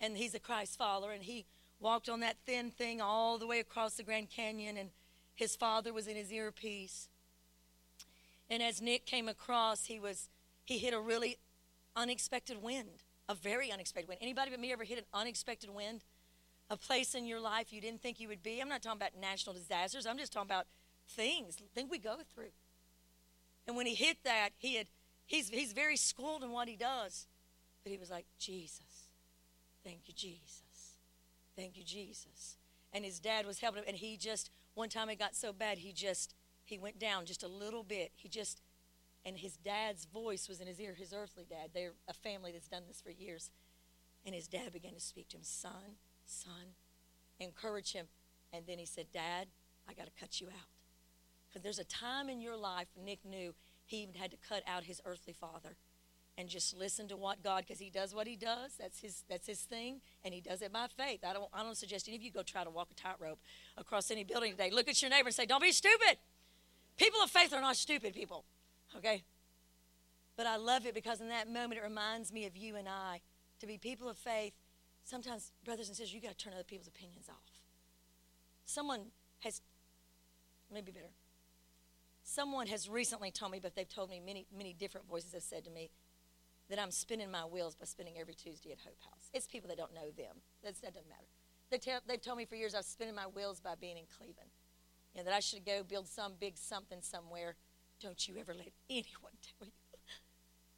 [0.00, 1.46] And he's a Christ follower, and he
[1.80, 4.90] walked on that thin thing all the way across the Grand Canyon, and
[5.34, 7.08] his father was in his earpiece.
[8.50, 10.28] And as Nick came across, he was
[10.64, 11.36] he hit a really
[11.96, 14.20] unexpected wind, a very unexpected wind.
[14.22, 16.04] Anybody but me ever hit an unexpected wind?
[16.70, 18.60] A place in your life you didn't think you would be.
[18.60, 20.06] I'm not talking about national disasters.
[20.06, 20.66] I'm just talking about
[21.10, 22.52] things, things we go through.
[23.66, 24.86] And when he hit that, he had
[25.26, 27.26] he's he's very schooled in what he does.
[27.82, 29.08] But he was like, Jesus,
[29.84, 30.63] thank you, Jesus.
[31.56, 32.56] Thank you, Jesus.
[32.92, 35.78] And his dad was helping him, and he just, one time it got so bad,
[35.78, 38.12] he just, he went down just a little bit.
[38.14, 38.60] He just,
[39.24, 41.70] and his dad's voice was in his ear, his earthly dad.
[41.72, 43.50] They're a family that's done this for years.
[44.24, 46.74] And his dad began to speak to him, son, son,
[47.40, 48.06] encourage him.
[48.52, 49.48] And then he said, Dad,
[49.88, 50.68] I got to cut you out.
[51.48, 54.84] Because there's a time in your life, Nick knew he even had to cut out
[54.84, 55.76] his earthly father
[56.36, 58.72] and just listen to what God, because he does what he does.
[58.78, 61.20] That's his that's his thing, and he does it by faith.
[61.26, 63.38] I don't I don't suggest any of you go try to walk a tightrope
[63.76, 64.70] across any building today.
[64.70, 66.18] Look at your neighbor and say, Don't be stupid.
[66.96, 68.44] People of faith are not stupid people.
[68.96, 69.22] Okay?
[70.36, 73.20] But I love it because in that moment it reminds me of you and I
[73.60, 74.52] to be people of faith.
[75.04, 77.60] Sometimes, brothers and sisters, you got to turn other people's opinions off.
[78.64, 79.00] Someone
[79.40, 79.60] has,
[80.72, 81.10] maybe better.
[82.22, 85.64] Someone has recently told me, but they've told me many, many different voices have said
[85.64, 85.90] to me
[86.70, 89.30] that I'm spinning my wheels by spending every Tuesday at Hope House.
[89.32, 90.36] It's people that don't know them.
[90.62, 91.26] That's, that doesn't matter.
[91.70, 94.50] They tell, they've told me for years I'm spinning my wheels by being in Cleveland.
[95.14, 97.54] You know, that I should go build some big something somewhere.
[98.00, 99.72] Don't you ever let anyone tell you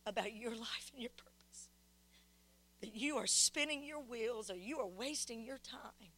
[0.07, 1.69] about your life and your purpose.
[2.81, 6.13] That you are spinning your wheels or you are wasting your time.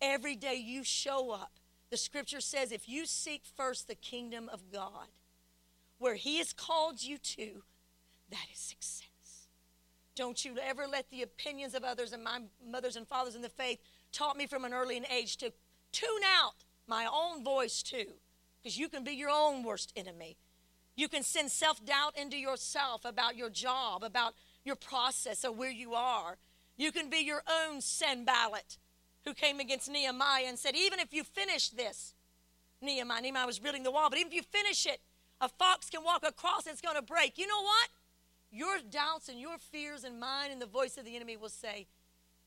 [0.00, 1.52] Every day you show up,
[1.90, 5.08] the scripture says if you seek first the kingdom of God,
[5.98, 7.62] where He has called you to,
[8.32, 9.46] that is success.
[10.14, 13.48] Don't you ever let the opinions of others, and my mothers and fathers in the
[13.48, 13.78] faith
[14.12, 15.52] taught me from an early age to
[15.92, 18.06] tune out my own voice too,
[18.60, 20.36] because you can be your own worst enemy.
[20.96, 25.70] You can send self doubt into yourself about your job, about your process, or where
[25.70, 26.36] you are.
[26.76, 28.78] You can be your own Sanballat
[29.24, 32.14] who came against Nehemiah and said, Even if you finish this,
[32.80, 35.00] Nehemiah, Nehemiah was building the wall, but even if you finish it,
[35.40, 37.38] a fox can walk across and it's going to break.
[37.38, 37.88] You know what?
[38.52, 41.86] Your doubts and your fears and mine and the voice of the enemy will say,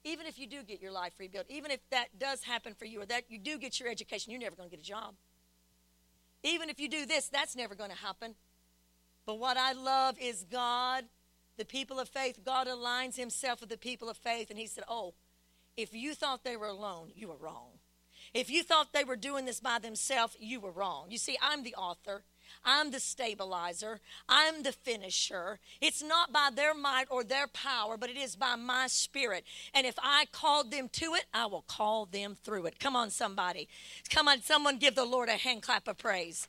[0.03, 3.01] even if you do get your life rebuilt, even if that does happen for you
[3.01, 5.15] or that you do get your education, you're never going to get a job.
[6.43, 8.35] Even if you do this, that's never going to happen.
[9.25, 11.05] But what I love is God,
[11.57, 12.39] the people of faith.
[12.45, 14.51] God aligns himself with the people of faith.
[14.51, 15.15] And he said, Oh,
[15.75, 17.79] if you thought they were alone, you were wrong.
[18.33, 21.07] If you thought they were doing this by themselves, you were wrong.
[21.09, 22.23] You see, I'm the author.
[22.65, 23.99] I'm the stabilizer.
[24.27, 25.59] I'm the finisher.
[25.79, 29.45] It's not by their might or their power, but it is by my spirit.
[29.73, 32.79] And if I called them to it, I will call them through it.
[32.79, 33.67] Come on, somebody.
[34.09, 36.47] Come on, someone give the Lord a hand clap of praise.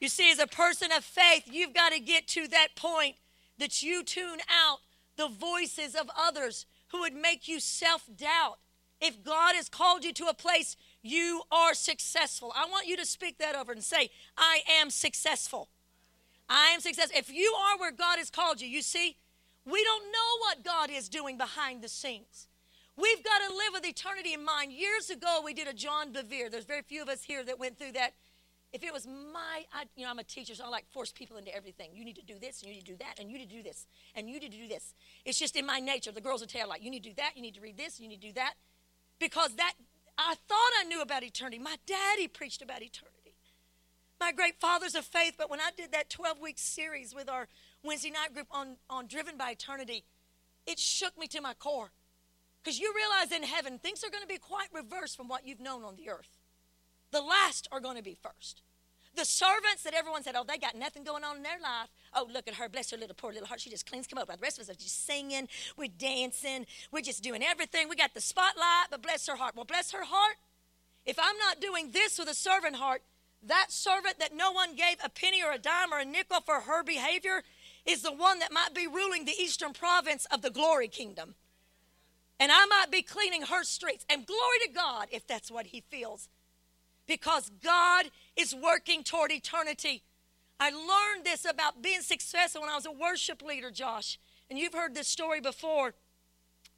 [0.00, 3.16] You see, as a person of faith, you've got to get to that point
[3.58, 4.78] that you tune out
[5.16, 8.58] the voices of others who would make you self doubt.
[9.00, 12.52] If God has called you to a place, you are successful.
[12.56, 15.68] I want you to speak that over and say, I am successful.
[16.48, 17.18] I am successful.
[17.18, 19.16] If you are where God has called you, you see,
[19.64, 22.48] we don't know what God is doing behind the scenes.
[22.96, 24.72] We've got to live with eternity in mind.
[24.72, 26.50] Years ago, we did a John Bevere.
[26.50, 28.14] There's very few of us here that went through that.
[28.72, 31.38] If it was my, I, you know, I'm a teacher, so I like force people
[31.38, 31.90] into everything.
[31.94, 33.56] You need to do this, and you need to do that, and you need to
[33.56, 34.94] do this, and you need to do this.
[35.24, 36.12] It's just in my nature.
[36.12, 37.98] The girls will tell like, you need to do that, you need to read this,
[37.98, 38.54] you need to do that,
[39.18, 39.72] because that
[40.18, 41.58] I thought I knew about eternity.
[41.58, 43.36] My daddy preached about eternity.
[44.20, 47.46] My great fathers of faith, but when I did that 12 week series with our
[47.84, 50.04] Wednesday night group on, on Driven by Eternity,
[50.66, 51.92] it shook me to my core.
[52.62, 55.60] Because you realize in heaven, things are going to be quite reversed from what you've
[55.60, 56.36] known on the earth.
[57.12, 58.62] The last are going to be first.
[59.18, 61.88] The servants that everyone said, oh, they got nothing going on in their life.
[62.14, 62.68] Oh, look at her.
[62.68, 63.60] Bless her little poor little heart.
[63.60, 64.28] She just cleans come up.
[64.28, 65.48] The rest of us are just singing.
[65.76, 66.66] We're dancing.
[66.92, 67.88] We're just doing everything.
[67.88, 69.56] We got the spotlight, but bless her heart.
[69.56, 70.36] Well, bless her heart.
[71.04, 73.02] If I'm not doing this with a servant heart,
[73.42, 76.60] that servant that no one gave a penny or a dime or a nickel for
[76.60, 77.42] her behavior
[77.84, 81.34] is the one that might be ruling the eastern province of the glory kingdom.
[82.38, 84.06] And I might be cleaning her streets.
[84.08, 86.28] And glory to God if that's what he feels
[87.08, 90.04] because God is working toward eternity.
[90.60, 94.18] I learned this about being successful when I was a worship leader, Josh.
[94.48, 95.94] And you've heard this story before.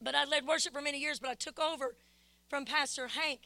[0.00, 1.96] But I led worship for many years, but I took over
[2.48, 3.40] from Pastor Hank.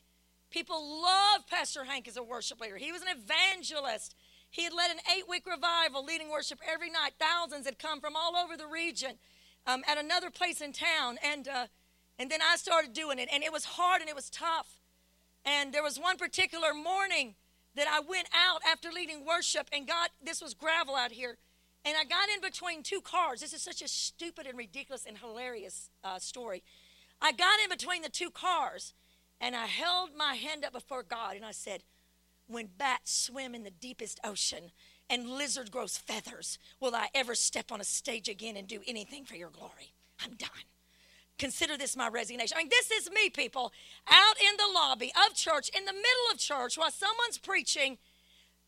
[0.51, 2.77] People love Pastor Hank as a worship leader.
[2.77, 4.14] He was an evangelist.
[4.51, 7.14] He had led an eight week revival, leading worship every night.
[7.18, 9.14] Thousands had come from all over the region
[9.66, 11.18] um, at another place in town.
[11.25, 11.66] And, uh,
[12.18, 13.29] and then I started doing it.
[13.33, 14.79] And it was hard and it was tough.
[15.44, 17.35] And there was one particular morning
[17.74, 21.37] that I went out after leading worship and got this was gravel out here.
[21.85, 23.40] And I got in between two cars.
[23.40, 26.62] This is such a stupid and ridiculous and hilarious uh, story.
[27.20, 28.94] I got in between the two cars
[29.40, 31.83] and I held my hand up before God and I said,
[32.46, 34.70] When bats swim in the deepest ocean
[35.11, 39.24] and lizard grows feathers, will I ever step on a stage again and do anything
[39.24, 39.92] for your glory?
[40.24, 40.48] I'm done
[41.38, 42.57] consider this my resignation.
[42.57, 43.73] I mean, this is me, people,
[44.09, 47.99] out in the lobby of church, in the middle of church, while someone's preaching,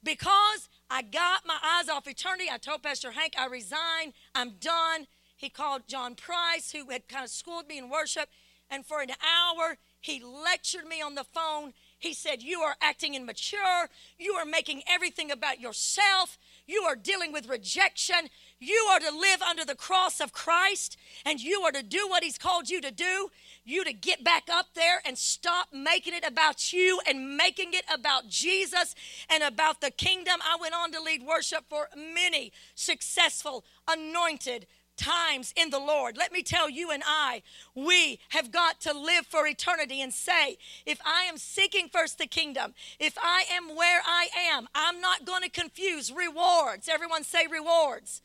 [0.02, 2.46] because I got my eyes off eternity.
[2.50, 5.06] I told Pastor Hank, I resign, I'm done.
[5.36, 8.28] He called John Price, who had kind of schooled me in worship.
[8.70, 11.72] And for an hour, he lectured me on the phone.
[12.06, 13.88] He said, You are acting immature.
[14.16, 16.38] You are making everything about yourself.
[16.64, 18.28] You are dealing with rejection.
[18.60, 22.22] You are to live under the cross of Christ and you are to do what
[22.22, 23.30] He's called you to do.
[23.64, 27.84] You to get back up there and stop making it about you and making it
[27.92, 28.94] about Jesus
[29.28, 30.36] and about the kingdom.
[30.44, 36.16] I went on to lead worship for many successful, anointed, times in the Lord.
[36.16, 37.42] Let me tell you and I,
[37.74, 42.26] we have got to live for eternity and say, if I am seeking first the
[42.26, 46.88] kingdom, if I am where I am, I'm not going to confuse rewards.
[46.88, 48.22] Everyone say rewards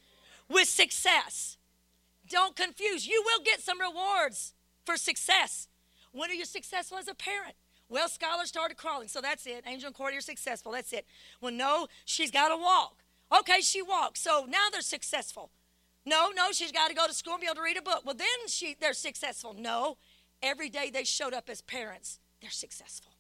[0.50, 1.58] with success.
[2.30, 3.08] Don't confuse.
[3.08, 4.54] You will get some rewards
[4.86, 5.68] for success.
[6.12, 7.56] When are you successful as a parent?
[7.90, 9.64] Well, Skylar started crawling, so that's it.
[9.68, 10.72] Angel and are successful.
[10.72, 11.06] That's it.
[11.42, 13.04] Well, no, she's got to walk.
[13.40, 14.22] Okay, she walks.
[14.22, 15.52] So now they're successful.
[16.06, 18.02] No, no, she's got to go to school and be able to read a book.
[18.06, 19.56] Well, then she, they're successful.
[19.58, 19.98] No,
[20.42, 23.11] every day they showed up as parents, they're successful.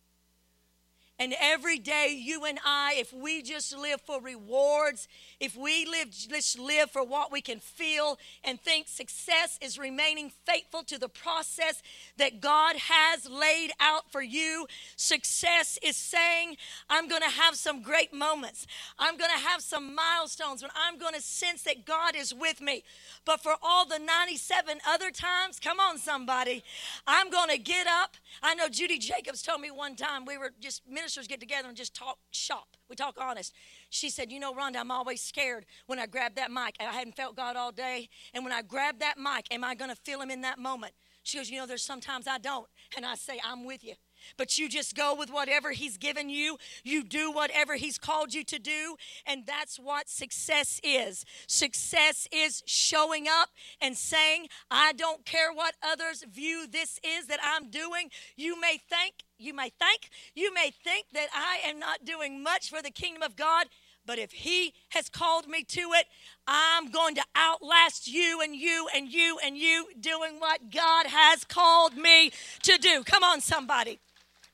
[1.21, 5.07] And every day, you and I, if we just live for rewards,
[5.39, 10.31] if we live, just live for what we can feel and think success is remaining
[10.47, 11.83] faithful to the process
[12.17, 16.57] that God has laid out for you, success is saying,
[16.89, 18.65] I'm going to have some great moments.
[18.97, 22.61] I'm going to have some milestones when I'm going to sense that God is with
[22.61, 22.83] me.
[23.25, 26.63] But for all the 97 other times, come on, somebody,
[27.05, 28.15] I'm going to get up.
[28.41, 31.67] I know Judy Jacobs told me one time we were just ministering sisters get together
[31.67, 32.67] and just talk shop.
[32.89, 33.53] We talk honest.
[33.89, 36.77] She said, You know, Rhonda, I'm always scared when I grab that mic.
[36.79, 38.07] I hadn't felt God all day.
[38.33, 40.93] And when I grab that mic, am I going to feel Him in that moment?
[41.23, 42.67] She goes, You know, there's sometimes I don't.
[42.95, 43.95] And I say, I'm with you.
[44.37, 46.57] But you just go with whatever He's given you.
[46.83, 48.95] You do whatever He's called you to do.
[49.25, 51.25] And that's what success is.
[51.47, 53.49] Success is showing up
[53.81, 58.09] and saying, I don't care what others view this is that I'm doing.
[58.35, 62.69] You may think, you may think, you may think that I am not doing much
[62.69, 63.67] for the kingdom of God.
[64.05, 66.05] But if he has called me to it,
[66.47, 71.43] I'm going to outlast you and you and you and you doing what God has
[71.43, 72.31] called me
[72.63, 73.03] to do.
[73.03, 73.99] Come on, somebody.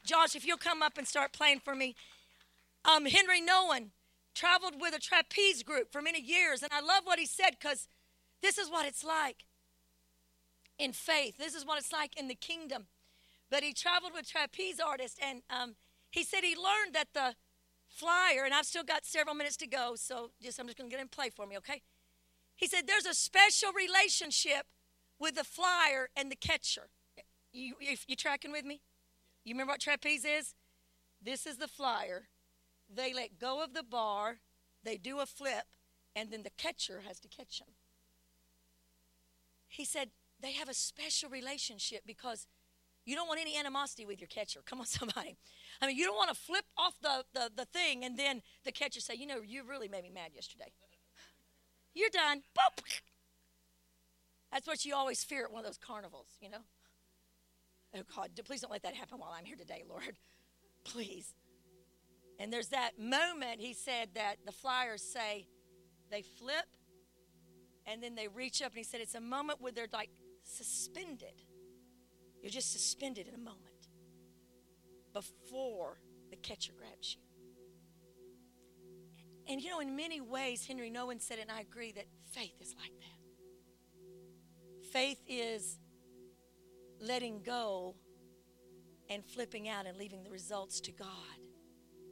[0.08, 1.96] Josh, if you'll come up and start playing for me.
[2.86, 3.90] Um, Henri Nouwen
[4.34, 7.88] traveled with a trapeze group for many years, and I love what he said because
[8.42, 9.44] this is what it's like
[10.80, 11.38] in faith.
[11.38, 12.86] This is what it's like in the kingdom.
[13.50, 15.76] But he traveled with trapeze artists, and um,
[16.12, 17.36] he said he learned that the
[17.88, 20.96] flyer, and I've still got several minutes to go, so just I'm just going to
[20.96, 21.82] get him play for me, okay?
[22.56, 24.66] He said there's a special relationship
[25.20, 26.90] with the flyer and the catcher.
[27.52, 28.82] You, you, you tracking with me?
[29.48, 30.56] You remember what trapeze is?
[31.24, 32.28] This is the flyer.
[32.94, 34.40] They let go of the bar,
[34.84, 35.64] they do a flip,
[36.14, 37.70] and then the catcher has to catch them.
[39.70, 40.10] He said
[40.42, 42.46] they have a special relationship because
[43.06, 44.60] you don't want any animosity with your catcher.
[44.66, 45.38] Come on, somebody.
[45.82, 48.74] I mean, you don't want to flip off the, the, the thing and then the
[48.74, 50.74] catcher say, you know, you really made me mad yesterday.
[51.94, 52.42] You're done.
[52.54, 52.84] Boop.
[54.52, 56.64] That's what you always fear at one of those carnivals, you know?
[57.98, 60.18] Oh, God, please don't let that happen while I'm here today, Lord.
[60.84, 61.34] Please.
[62.40, 65.48] And there's that moment, he said, that the flyers say
[66.12, 66.66] they flip
[67.86, 70.10] and then they reach up, and he said it's a moment where they're like
[70.44, 71.42] suspended.
[72.42, 73.88] You're just suspended in a moment
[75.14, 75.98] before
[76.30, 77.22] the catcher grabs you.
[79.50, 82.56] And you know, in many ways, Henri Nouwen said it, and I agree that faith
[82.60, 83.18] is like that.
[84.92, 85.78] Faith is
[87.00, 87.96] letting go
[89.10, 91.08] and flipping out and leaving the results to God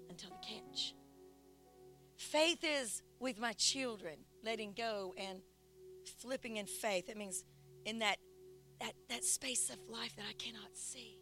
[0.09, 0.93] until the catch.
[2.17, 5.41] Faith is with my children, letting go and
[6.21, 7.09] flipping in faith.
[7.09, 7.43] It means
[7.85, 8.17] in that,
[8.79, 11.17] that, that space of life that I cannot see.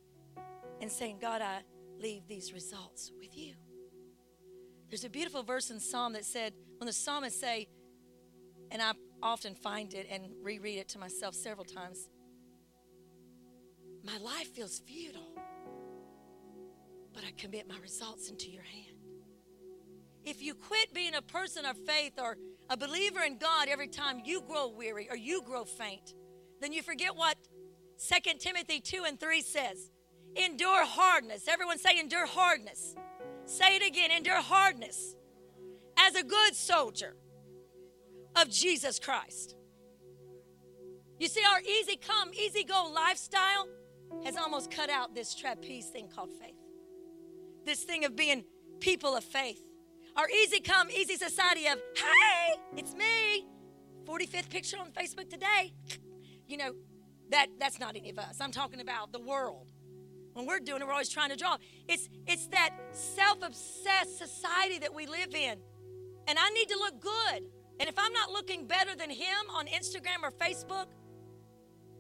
[0.82, 1.62] And saying, God, I
[2.00, 3.54] leave these results with you.
[4.90, 7.68] There's a beautiful verse in Psalm that said, when the psalmist say,
[8.70, 12.10] and I often find it and reread it to myself several times,
[14.04, 15.34] my life feels futile,
[17.14, 18.98] but I commit my results into your hand.
[20.26, 22.38] If you quit being a person of faith or
[22.70, 26.14] a believer in God every time you grow weary or you grow faint,
[26.62, 27.38] then you forget what
[27.98, 29.90] 2 Timothy 2 and 3 says.
[30.36, 31.48] Endure hardness.
[31.48, 32.96] Everyone say, endure hardness.
[33.46, 35.16] Say it again endure hardness
[35.98, 37.16] as a good soldier
[38.36, 39.56] of Jesus Christ.
[41.20, 43.68] You see, our easy come, easy go lifestyle
[44.26, 46.56] has almost cut out this trapeze thing called faith.
[47.66, 48.44] This thing of being
[48.80, 49.62] people of faith.
[50.16, 53.48] Our easy come, easy society of, hey, it's me.
[54.06, 55.74] 45th picture on Facebook today.
[56.48, 56.74] You know,
[57.32, 58.40] That that's not any of us.
[58.42, 59.72] I'm talking about the world.
[60.34, 61.58] When we're doing it, we're always trying to draw.
[61.88, 65.58] It's it's that self-obsessed society that we live in.
[66.28, 67.44] And I need to look good.
[67.80, 70.88] And if I'm not looking better than him on Instagram or Facebook,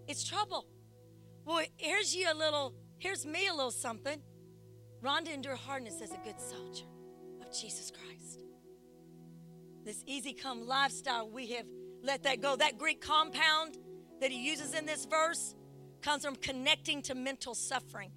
[0.08, 0.68] it's trouble.
[1.46, 4.22] Well, here's you a little, here's me a little something.
[5.04, 6.86] Rhonda endured hardness as a good soldier
[7.42, 8.40] of Jesus Christ.
[9.84, 11.66] This easy come lifestyle, we have
[12.02, 12.56] let that go.
[12.56, 13.78] That Greek compound
[14.22, 15.56] that he uses in this verse
[16.02, 18.12] comes from connecting to mental suffering.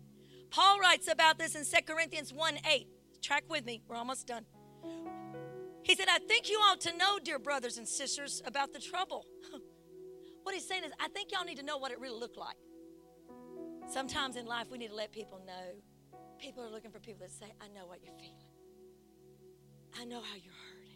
[0.51, 2.87] Paul writes about this in 2 Corinthians 1 8.
[3.23, 4.45] Track with me, we're almost done.
[5.83, 9.25] He said, I think you ought to know, dear brothers and sisters, about the trouble.
[10.43, 12.57] what he's saying is, I think y'all need to know what it really looked like.
[13.89, 16.19] Sometimes in life, we need to let people know.
[16.39, 18.35] People are looking for people that say, I know what you're feeling.
[19.99, 20.87] I know how you're hurting.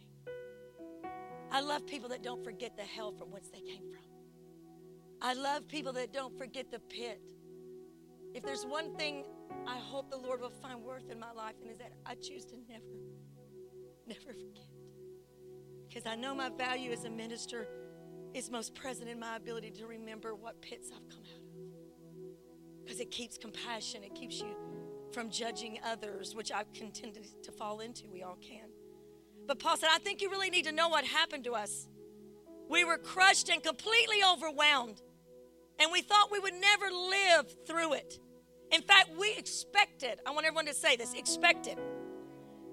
[1.51, 4.03] I love people that don't forget the hell from whence they came from.
[5.21, 7.21] I love people that don't forget the pit.
[8.33, 9.25] If there's one thing
[9.67, 12.45] I hope the Lord will find worth in my life, and is that I choose
[12.45, 12.83] to never,
[14.07, 14.67] never forget.
[15.87, 17.67] Because I know my value as a minister
[18.33, 21.40] is most present in my ability to remember what pits I've come out of.
[22.91, 24.53] Because it keeps compassion, it keeps you
[25.13, 28.09] from judging others, which I've contended to fall into.
[28.11, 28.67] We all can.
[29.47, 31.87] But Paul said, I think you really need to know what happened to us.
[32.67, 35.01] We were crushed and completely overwhelmed,
[35.79, 38.19] and we thought we would never live through it.
[38.73, 41.77] In fact, we expected, I want everyone to say this, expected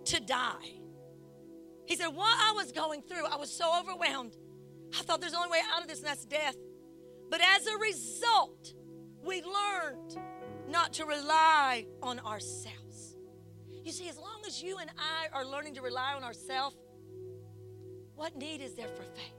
[0.06, 0.80] to die.
[1.86, 4.36] He said, What I was going through, I was so overwhelmed.
[4.98, 6.56] I thought there's only way out of this, and that's death.
[7.30, 8.74] But as a result,
[9.24, 10.16] we learned
[10.68, 13.16] not to rely on ourselves.
[13.84, 16.76] You see, as long as you and I are learning to rely on ourselves,
[18.14, 19.34] what need is there for faith?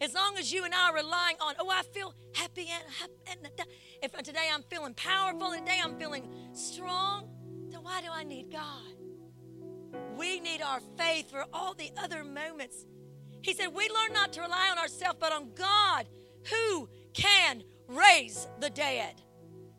[0.00, 2.84] As long as you and I are relying on, oh, I feel happy and,
[3.30, 3.50] and
[4.02, 7.30] if today I'm feeling powerful and today I'm feeling strong,
[7.70, 8.92] then why do I need God?
[10.18, 12.84] We need our faith for all the other moments.
[13.40, 16.06] He said, We learn not to rely on ourselves, but on God
[16.50, 19.22] who can raise the dead.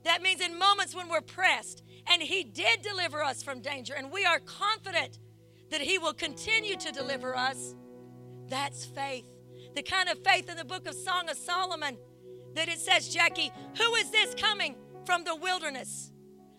[0.03, 4.11] That means in moments when we're pressed, and He did deliver us from danger, and
[4.11, 5.19] we are confident
[5.71, 7.75] that He will continue to deliver us.
[8.47, 9.25] That's faith.
[9.75, 11.97] The kind of faith in the book of Song of Solomon
[12.55, 16.11] that it says, Jackie, who is this coming from the wilderness,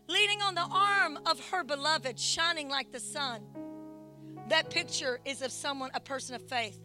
[0.08, 3.42] leaning on the arm of her beloved, shining like the sun?
[4.48, 6.78] That picture is of someone, a person of faith.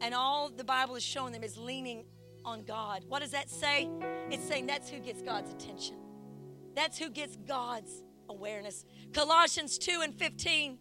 [0.00, 2.04] And all the Bible is showing them is leaning
[2.44, 3.04] on God.
[3.08, 3.88] What does that say?
[4.30, 5.96] It's saying that's who gets God's attention.
[6.74, 8.84] That's who gets God's awareness.
[9.12, 10.78] Colossians 2 and 15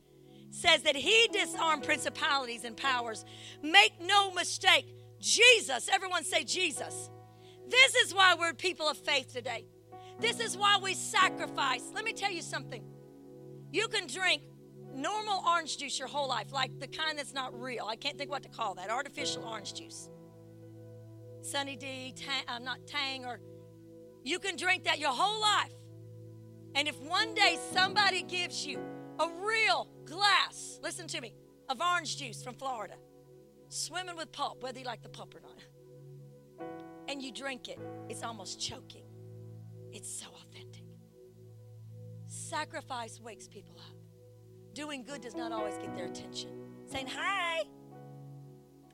[0.52, 3.26] says that he disarmed principalities and powers.
[3.62, 7.10] Make no mistake, Jesus, everyone say Jesus.
[7.68, 9.66] This is why we're people of faith today.
[10.20, 11.84] This is why we sacrifice.
[11.94, 12.84] Let me tell you something.
[13.72, 14.42] You can drink
[14.94, 17.86] normal orange juice your whole life, like the kind that's not real.
[17.86, 18.90] I can't think what to call that.
[18.90, 20.10] Artificial orange juice.
[21.42, 23.40] Sunny D, tang, uh, not Tang, or
[24.24, 25.74] you can drink that your whole life.
[26.76, 28.80] And if one day somebody gives you
[29.20, 31.34] a real glass, listen to me,
[31.70, 32.96] of orange juice from Florida,
[33.70, 36.68] swimming with pulp, whether you like the pulp or not,
[37.08, 39.04] and you drink it, it's almost choking.
[39.92, 40.84] It's so authentic.
[42.28, 43.96] Sacrifice wakes people up.
[44.74, 46.52] Doing good does not always get their attention.
[46.86, 47.64] Saying hi,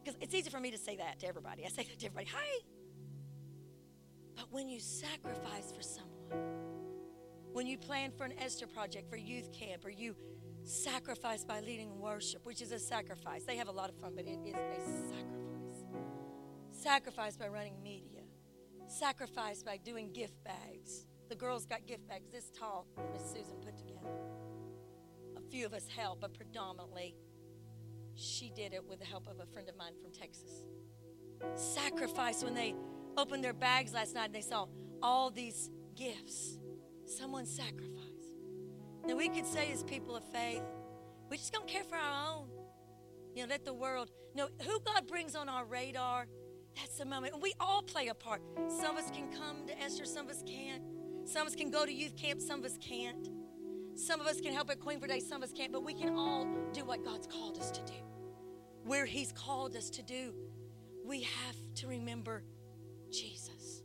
[0.05, 1.65] because it's easy for me to say that to everybody.
[1.65, 2.59] I say that to everybody, hi.
[4.35, 6.13] But when you sacrifice for someone,
[7.51, 10.15] when you plan for an Esther project for youth camp, or you
[10.63, 13.43] sacrifice by leading worship, which is a sacrifice.
[13.43, 15.85] They have a lot of fun, but it is a sacrifice.
[16.71, 18.21] Sacrifice by running media.
[18.87, 21.05] Sacrifice by doing gift bags.
[21.29, 24.09] The girls got gift bags this tall Miss Susan put together
[25.37, 27.15] A few of us help, but predominantly
[28.15, 30.65] she did it with the help of a friend of mine from Texas.
[31.55, 32.73] Sacrifice when they
[33.17, 34.67] opened their bags last night and they saw
[35.01, 36.57] all these gifts.
[37.05, 38.37] Someone sacrificed.
[39.05, 40.63] Now we could say as people of faith,
[41.29, 42.47] we just don't care for our own.
[43.35, 46.27] You know, let the world know who God brings on our radar.
[46.75, 47.33] That's the moment.
[47.33, 48.41] And we all play a part.
[48.67, 50.83] Some of us can come to Esther, some of us can't.
[51.25, 53.29] Some of us can go to youth camp, some of us can't.
[53.95, 55.93] Some of us can help at Queen for Day, some of us can't, but we
[55.93, 57.93] can all do what God's called us to do.
[58.83, 60.33] Where He's called us to do,
[61.05, 62.43] we have to remember
[63.09, 63.83] Jesus,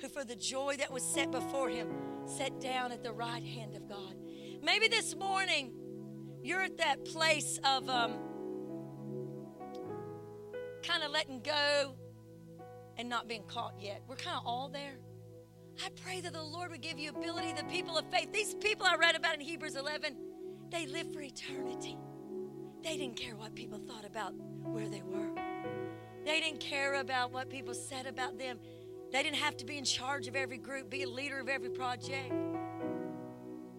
[0.00, 1.88] who for the joy that was set before Him
[2.26, 4.14] sat down at the right hand of God.
[4.62, 5.72] Maybe this morning
[6.42, 8.14] you're at that place of um,
[10.82, 11.94] kind of letting go
[12.96, 14.02] and not being caught yet.
[14.08, 14.98] We're kind of all there.
[15.84, 18.32] I pray that the Lord would give you ability, the people of faith.
[18.32, 20.16] These people I read about in Hebrews 11,
[20.70, 21.98] they live for eternity.
[22.82, 25.30] They didn't care what people thought about where they were.
[26.24, 28.58] They didn't care about what people said about them.
[29.12, 31.70] They didn't have to be in charge of every group, be a leader of every
[31.70, 32.32] project.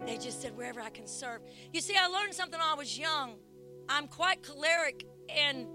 [0.06, 1.42] They just said, wherever I can serve.
[1.72, 3.36] You see, I learned something when I was young.
[3.90, 5.68] I'm quite choleric and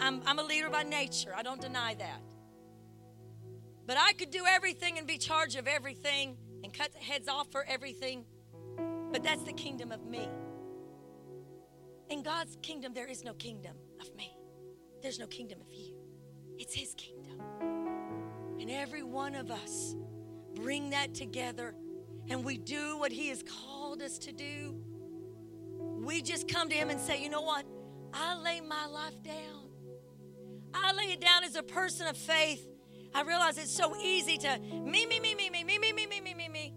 [0.00, 1.32] I'm, I'm a leader by nature.
[1.36, 2.20] I don't deny that.
[3.90, 7.64] But I could do everything and be charge of everything and cut heads off for
[7.64, 8.24] everything.
[9.10, 10.28] But that's the kingdom of me.
[12.08, 14.32] In God's kingdom, there is no kingdom of me,
[15.02, 15.96] there's no kingdom of you.
[16.56, 17.40] It's His kingdom.
[18.60, 19.96] And every one of us
[20.54, 21.74] bring that together
[22.28, 24.80] and we do what He has called us to do.
[25.80, 27.66] We just come to Him and say, you know what?
[28.14, 29.68] I lay my life down.
[30.72, 32.69] I lay it down as a person of faith.
[33.14, 36.20] I realize it's so easy to me, me, me, me, me, me, me, me, me,
[36.20, 36.74] me, me, me.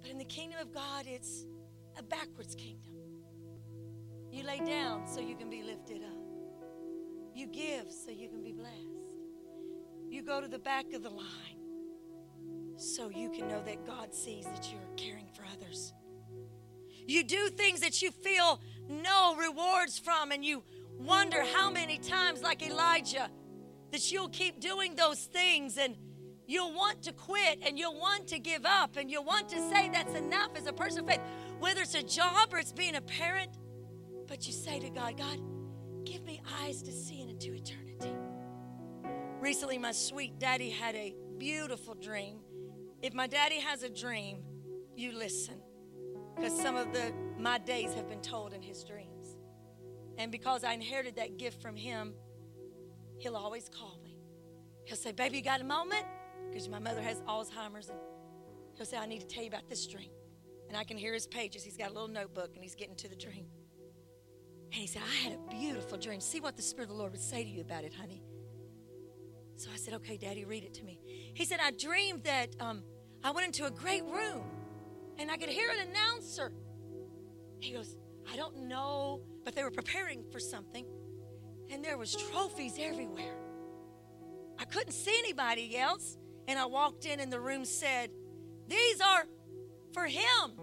[0.00, 1.46] But in the kingdom of God, it's
[1.98, 2.92] a backwards kingdom.
[4.30, 6.22] You lay down so you can be lifted up.
[7.34, 9.18] You give so you can be blessed.
[10.08, 11.62] You go to the back of the line
[12.76, 15.92] so you can know that God sees that you're caring for others.
[17.06, 20.62] You do things that you feel no rewards from, and you
[20.98, 23.30] wonder how many times, like Elijah,
[23.92, 25.96] that you'll keep doing those things and
[26.46, 29.88] you'll want to quit and you'll want to give up and you'll want to say
[29.90, 31.20] that's enough as a person of faith,
[31.60, 33.50] whether it's a job or it's being a parent.
[34.26, 35.38] But you say to God, God,
[36.04, 38.16] give me eyes to see into eternity.
[39.40, 42.38] Recently, my sweet daddy had a beautiful dream.
[43.02, 44.38] If my daddy has a dream,
[44.96, 45.60] you listen.
[46.36, 49.36] Because some of the my days have been told in his dreams.
[50.16, 52.14] And because I inherited that gift from him,
[53.22, 54.16] he'll always call me.
[54.84, 56.04] He'll say, Baby, you got a moment?
[56.50, 57.88] Because my mother has Alzheimer's.
[57.88, 57.98] And
[58.74, 60.10] he'll say, I need to tell you about this dream.
[60.68, 61.62] And I can hear his pages.
[61.62, 63.46] He's got a little notebook and he's getting to the dream.
[64.72, 66.20] And he said, I had a beautiful dream.
[66.20, 68.22] See what the Spirit of the Lord would say to you about it, honey.
[69.56, 70.98] So I said, Okay, Daddy, read it to me.
[71.34, 72.82] He said, I dreamed that um,
[73.22, 74.42] I went into a great room
[75.18, 76.52] and I could hear an announcer.
[77.60, 77.96] He goes,
[78.30, 80.86] I don't know, but they were preparing for something,
[81.72, 83.36] and there was trophies everywhere.
[84.58, 88.10] I couldn't see anybody else, and I walked in, and the room said,
[88.68, 89.26] "These are
[89.92, 90.60] for him."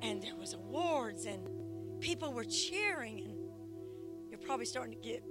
[0.00, 5.22] And there was awards, and people were cheering, and you're probably starting to get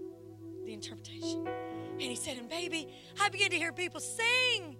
[0.63, 1.47] the interpretation.
[1.47, 2.87] And he said, "And baby,
[3.19, 4.77] I began to hear people sing."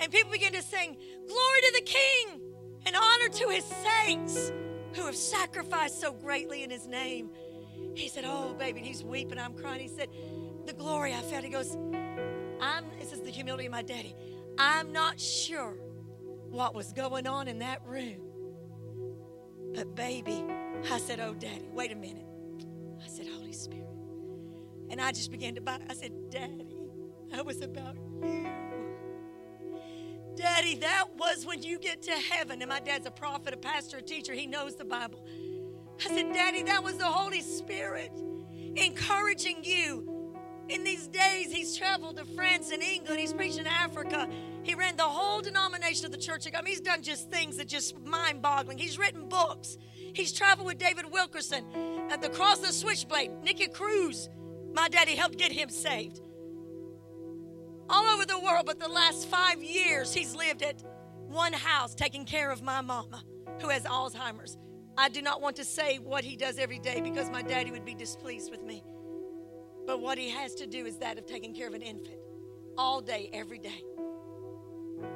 [0.00, 2.40] And people begin to sing, Glory to the King
[2.86, 4.52] and honor to his saints
[4.94, 7.30] who have sacrificed so greatly in his name.
[7.94, 9.38] He said, Oh, baby, and he's weeping.
[9.38, 9.80] I'm crying.
[9.80, 10.08] He said,
[10.66, 11.44] The glory I felt.
[11.44, 11.76] He goes,
[12.60, 14.14] I'm, this is the humility of my daddy.
[14.58, 15.74] I'm not sure
[16.50, 18.20] what was going on in that room.
[19.74, 20.44] But, baby,
[20.90, 22.26] I said, Oh, daddy, wait a minute.
[23.02, 23.88] I said, Holy Spirit.
[24.90, 25.78] And I just began to buy.
[25.88, 26.66] I said, Daddy,
[27.30, 28.48] that was about you.
[30.34, 32.62] Daddy, that was when you get to heaven.
[32.62, 34.32] And my dad's a prophet, a pastor, a teacher.
[34.32, 35.24] He knows the Bible.
[36.04, 38.12] I said, Daddy, that was the Holy Spirit
[38.76, 40.14] encouraging you.
[40.68, 43.18] In these days, he's traveled to France and England.
[43.18, 44.28] He's preached in Africa.
[44.62, 46.58] He ran the whole denomination of the Church of God.
[46.58, 48.76] I mean, he's done just things that just mind boggling.
[48.76, 49.78] He's written books.
[50.12, 51.64] He's traveled with David Wilkerson
[52.10, 53.30] at the cross of the switchblade.
[53.42, 54.28] Nicky Cruz,
[54.74, 56.20] my daddy helped get him saved
[57.90, 60.82] all over the world, but the last five years he's lived at
[61.26, 63.22] one house taking care of my mama
[63.60, 64.56] who has Alzheimer's.
[64.98, 67.84] I do not want to say what he does every day because my daddy would
[67.84, 68.82] be displeased with me.
[69.86, 72.18] But what he has to do is that of taking care of an infant
[72.76, 73.84] all day, every day.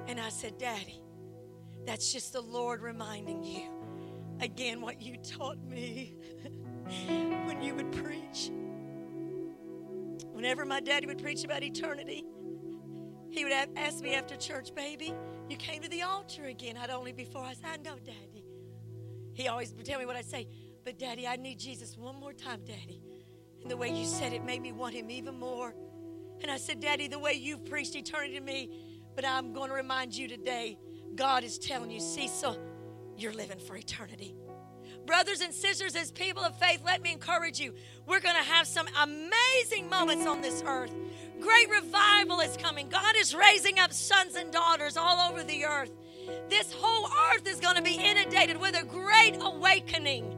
[0.07, 1.03] And I said, Daddy,
[1.85, 3.65] that's just the Lord reminding you
[4.41, 6.15] again what you taught me
[7.45, 8.53] when you would preach.
[10.31, 12.25] Whenever my daddy would preach about eternity,
[13.31, 15.13] he would ask me after church, baby,
[15.49, 16.77] you came to the altar again.
[16.77, 18.32] I'd only before I said, I know, Daddy.
[19.35, 20.49] He always would tell me what I'd say,
[20.85, 23.01] but Daddy, I need Jesus one more time, Daddy.
[23.63, 25.75] And the way you said it made me want him even more.
[26.43, 28.69] And I said, Daddy, the way you've preached eternity to me,
[29.15, 30.79] but I'm going to remind you today,
[31.15, 32.59] God is telling you, Cecil,
[33.17, 34.35] you're living for eternity.
[35.07, 37.75] Brothers and sisters, as people of faith, let me encourage you.
[38.07, 40.93] We're going to have some amazing moments on this earth.
[41.41, 42.89] Great revival is coming.
[42.89, 45.91] God is raising up sons and daughters all over the earth.
[46.49, 50.32] This whole earth is going to be inundated with a great awakening.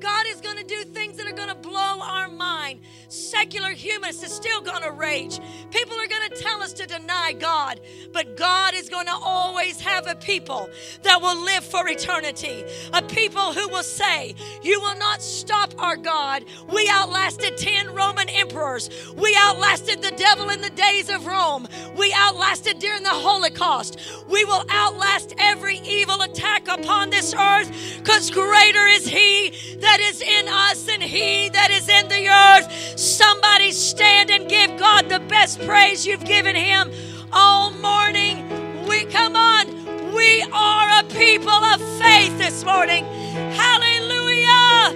[0.00, 2.80] God is going to do things that are going to blow our mind.
[3.08, 5.40] Secular humanists is still going to rage.
[5.70, 7.80] People are going to tell us to deny God,
[8.12, 10.70] but God is going to always have a people
[11.02, 12.64] that will live for eternity.
[12.92, 16.44] A people who will say, You will not stop our God.
[16.72, 18.88] We outlasted 10 Roman emperors.
[19.16, 21.68] We outlasted the devil in the days of Rome.
[21.96, 23.98] We outlasted during the Holocaust.
[24.28, 29.50] We will outlast every evil attack upon this earth because greater is He
[29.90, 32.96] that is in us and He that is in the earth.
[32.96, 36.92] Somebody stand and give God the best praise you've given Him
[37.32, 38.86] all morning.
[38.86, 39.66] We come on.
[40.14, 43.04] We are a people of faith this morning.
[43.34, 44.94] Hallelujah.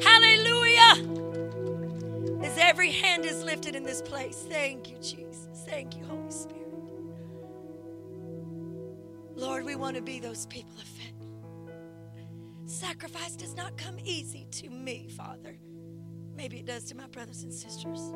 [0.00, 0.94] Hallelujah.
[2.44, 4.46] As every hand is lifted in this place.
[4.48, 5.48] Thank you, Jesus.
[5.66, 6.62] Thank you, Holy Spirit.
[9.34, 10.95] Lord, we want to be those people of faith.
[12.66, 15.56] Sacrifice does not come easy to me, Father.
[16.34, 18.12] Maybe it does to my brothers and sisters.